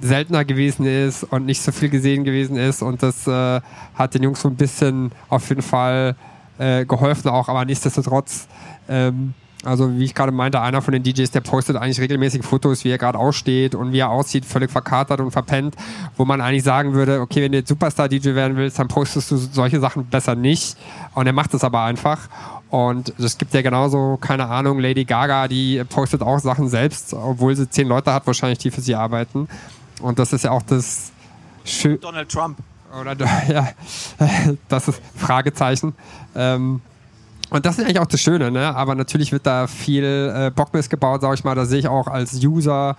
[0.00, 2.82] seltener gewesen ist und nicht so viel gesehen gewesen ist.
[2.82, 3.60] Und das äh,
[3.94, 6.14] hat den Jungs so ein bisschen auf jeden Fall
[6.58, 8.48] äh, geholfen, auch, aber nichtsdestotrotz.
[8.88, 9.34] Ähm,
[9.64, 12.90] also wie ich gerade meinte, einer von den DJs, der postet eigentlich regelmäßig Fotos, wie
[12.90, 15.74] er gerade aussteht und wie er aussieht, völlig verkatert und verpennt,
[16.16, 19.36] wo man eigentlich sagen würde, okay, wenn du jetzt Superstar-DJ werden willst, dann postest du
[19.36, 20.76] solche Sachen besser nicht.
[21.14, 22.28] Und er macht es aber einfach.
[22.70, 27.56] Und es gibt ja genauso, keine Ahnung, Lady Gaga, die postet auch Sachen selbst, obwohl
[27.56, 29.48] sie zehn Leute hat wahrscheinlich, die für sie arbeiten.
[30.00, 31.10] Und das ist ja auch das
[31.64, 32.58] Schö Donald Trump.
[32.98, 33.16] Oder
[33.48, 33.68] ja,
[34.68, 35.94] das ist Fragezeichen.
[36.34, 36.80] Ähm,
[37.50, 38.74] und das ist eigentlich auch das Schöne, ne?
[38.74, 41.54] Aber natürlich wird da viel äh, Bockmist gebaut, sag ich mal.
[41.54, 42.96] Da sehe ich auch als User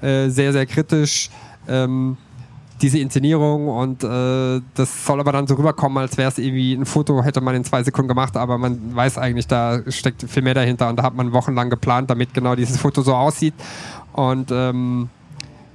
[0.00, 1.30] äh, sehr, sehr kritisch
[1.68, 2.16] ähm,
[2.82, 6.84] diese Inszenierung und äh, das soll aber dann so rüberkommen, als wäre es irgendwie ein
[6.84, 10.54] Foto, hätte man in zwei Sekunden gemacht, aber man weiß eigentlich, da steckt viel mehr
[10.54, 13.54] dahinter und da hat man wochenlang geplant, damit genau dieses Foto so aussieht.
[14.12, 15.08] Und ähm,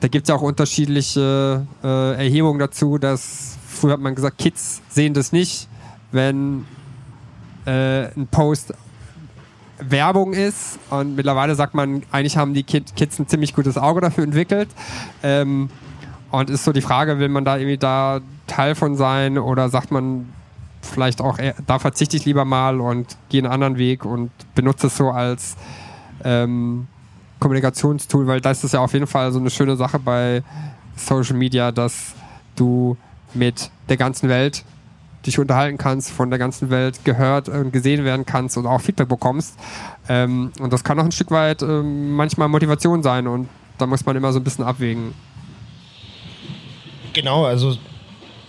[0.01, 4.82] da gibt es ja auch unterschiedliche äh, Erhebungen dazu, dass früher hat man gesagt, Kids
[4.89, 5.69] sehen das nicht,
[6.11, 6.65] wenn
[7.68, 8.74] äh, ein Post
[9.80, 14.24] Werbung ist und mittlerweile sagt man, eigentlich haben die Kids ein ziemlich gutes Auge dafür
[14.24, 14.70] entwickelt.
[15.22, 15.70] Ähm,
[16.32, 19.91] und ist so die Frage, will man da irgendwie da Teil von sein oder sagt
[19.91, 20.28] man
[20.82, 24.97] vielleicht auch, da verzichte ich lieber mal und gehe einen anderen Weg und benutze es
[24.97, 25.55] so als
[26.24, 26.88] ähm,
[27.39, 30.43] Kommunikationstool, weil das ist ja auf jeden Fall so eine schöne Sache bei
[30.95, 32.13] Social Media, dass
[32.55, 32.97] du
[33.34, 34.63] mit der ganzen Welt
[35.28, 39.09] dich unterhalten kannst, von der ganzen Welt gehört und gesehen werden kannst und auch Feedback
[39.09, 39.57] bekommst.
[40.09, 44.05] Ähm, und das kann auch ein Stück weit ähm, manchmal Motivation sein und da muss
[44.05, 45.13] man immer so ein bisschen abwägen.
[47.13, 47.75] Genau, also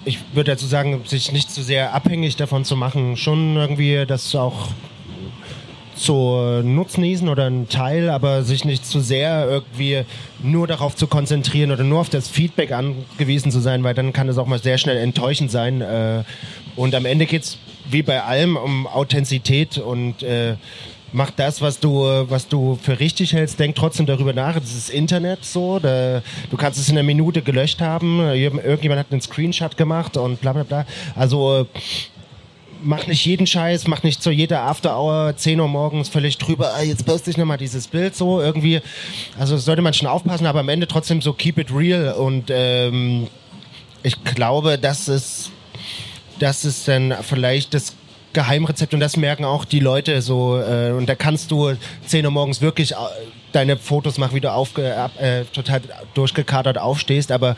[0.04, 4.34] ich würde dazu sagen, sich nicht zu sehr abhängig davon zu machen, schon irgendwie das
[4.34, 4.68] auch
[5.98, 10.04] zu nutznießen oder ein Teil, aber sich nicht zu sehr irgendwie
[10.42, 14.28] nur darauf zu konzentrieren oder nur auf das Feedback angewiesen zu sein, weil dann kann
[14.28, 15.80] es auch mal sehr schnell enttäuschend sein.
[15.80, 16.24] Äh,
[16.78, 17.58] und am Ende geht es
[17.90, 20.54] wie bei allem um Authentizität und äh,
[21.12, 24.54] mach das, was du, was du für richtig hältst, denk trotzdem darüber nach.
[24.54, 25.80] Das ist Internet so.
[25.80, 28.20] Da, du kannst es in einer Minute gelöscht haben.
[28.20, 30.86] Irgendjemand hat einen Screenshot gemacht und bla bla bla.
[31.16, 31.66] Also
[32.80, 36.74] mach nicht jeden Scheiß, mach nicht zu jeder After Hour 10 Uhr morgens völlig drüber,
[36.76, 38.80] ah, jetzt poste ich nochmal dieses Bild so irgendwie.
[39.36, 43.26] Also sollte man schon aufpassen, aber am Ende trotzdem so keep it real und ähm,
[44.04, 45.50] ich glaube, das ist,
[46.38, 47.94] das ist dann vielleicht das
[48.32, 51.72] Geheimrezept und das merken auch die Leute so äh, und da kannst du
[52.06, 52.96] 10 Uhr morgens wirklich äh,
[53.52, 55.80] deine Fotos machen, wie du aufge, äh, total
[56.14, 57.56] durchgekatert aufstehst, aber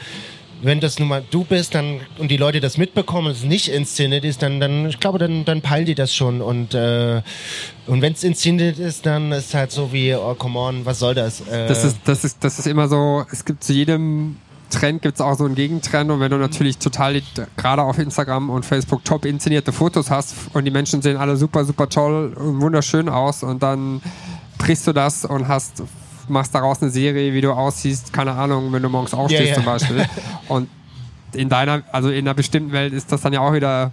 [0.62, 4.24] wenn das nun mal du bist dann und die Leute das mitbekommen, es nicht inszeniert
[4.24, 6.42] ist, dann, dann ich glaube, dann, dann peilen die das schon.
[6.42, 7.22] Und, äh,
[7.86, 10.98] und wenn es inszeniert ist, dann ist es halt so wie, oh come on, was
[10.98, 11.40] soll das?
[11.48, 14.36] Äh das, ist, das, ist, das ist immer so, es gibt zu jedem
[14.70, 17.20] Trend gibt es auch so einen Gegentrend und wenn du natürlich total
[17.56, 21.64] gerade auf Instagram und Facebook top inszenierte Fotos hast und die Menschen sehen alle super,
[21.64, 24.00] super toll und wunderschön aus und dann
[24.58, 25.82] brichst du das und hast
[26.30, 29.56] machst daraus eine Serie, wie du aussiehst, keine Ahnung, wenn du morgens aufstehst yeah, yeah.
[29.56, 30.06] zum Beispiel.
[30.48, 30.68] Und
[31.32, 33.92] in deiner, also in einer bestimmten Welt ist das dann ja auch wieder.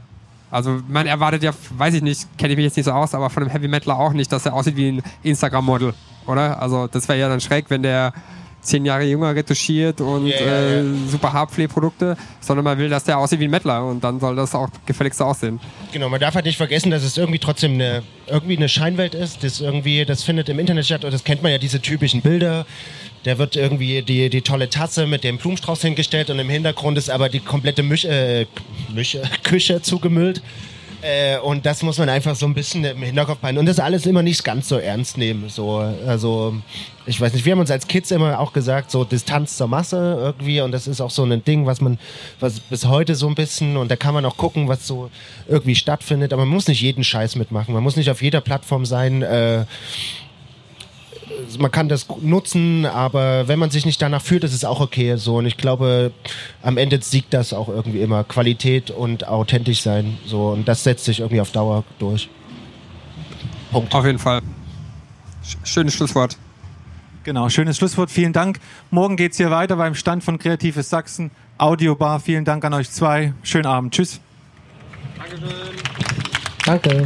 [0.49, 3.29] Also man erwartet ja, weiß ich nicht, kenne ich mich jetzt nicht so aus, aber
[3.29, 5.93] von einem Heavy Metaler auch nicht, dass er aussieht wie ein Instagram-Model,
[6.25, 6.61] oder?
[6.61, 8.13] Also das wäre ja dann schräg, wenn der
[8.67, 10.83] zehn Jahre jünger retuschiert und Ja, ja, äh, ja.
[11.07, 14.53] super Haarpflegeprodukte, sondern man will, dass der aussieht wie ein Mettler und dann soll das
[14.53, 15.59] auch gefälligst aussehen.
[15.91, 19.43] Genau, man darf halt nicht vergessen, dass es irgendwie trotzdem eine, irgendwie eine Scheinwelt ist.
[19.43, 22.65] Das irgendwie, das findet im Internet statt und das kennt man ja, diese typischen Bilder.
[23.23, 27.09] Da wird irgendwie die, die tolle Tasse mit dem Blumenstrauß hingestellt und im Hintergrund ist
[27.09, 28.45] aber die komplette Misch, äh,
[28.93, 30.41] Misch, Küche zugemüllt.
[31.01, 33.59] Äh, und das muss man einfach so ein bisschen im Hinterkopf behalten.
[33.59, 35.49] Und das alles immer nicht ganz so ernst nehmen.
[35.49, 35.77] So,
[36.07, 36.55] also,
[37.05, 40.17] ich weiß nicht, wir haben uns als Kids immer auch gesagt, so Distanz zur Masse
[40.19, 40.61] irgendwie.
[40.61, 41.99] Und das ist auch so ein Ding, was man,
[42.39, 45.09] was bis heute so ein bisschen, und da kann man auch gucken, was so
[45.47, 46.33] irgendwie stattfindet.
[46.33, 47.73] Aber man muss nicht jeden Scheiß mitmachen.
[47.73, 49.21] Man muss nicht auf jeder Plattform sein.
[49.21, 49.65] Äh,
[51.59, 55.15] man kann das nutzen, aber wenn man sich nicht danach fühlt, ist es auch okay
[55.17, 55.37] so.
[55.37, 56.11] Und ich glaube,
[56.61, 58.23] am Ende siegt das auch irgendwie immer.
[58.23, 60.17] Qualität und authentisch sein.
[60.25, 60.49] So.
[60.49, 62.29] Und das setzt sich irgendwie auf Dauer durch.
[63.71, 63.93] Punkt.
[63.93, 64.41] Auf jeden Fall.
[65.45, 66.37] Sch- Schönes Schlusswort.
[67.23, 68.09] Genau, schönes Schlusswort.
[68.09, 68.59] Vielen Dank.
[68.89, 71.31] Morgen geht es hier weiter beim Stand von Kreatives Sachsen.
[71.57, 72.19] Audiobar.
[72.21, 73.33] Vielen Dank an euch zwei.
[73.43, 73.93] Schönen Abend.
[73.93, 74.21] Tschüss.
[76.65, 77.05] Danke.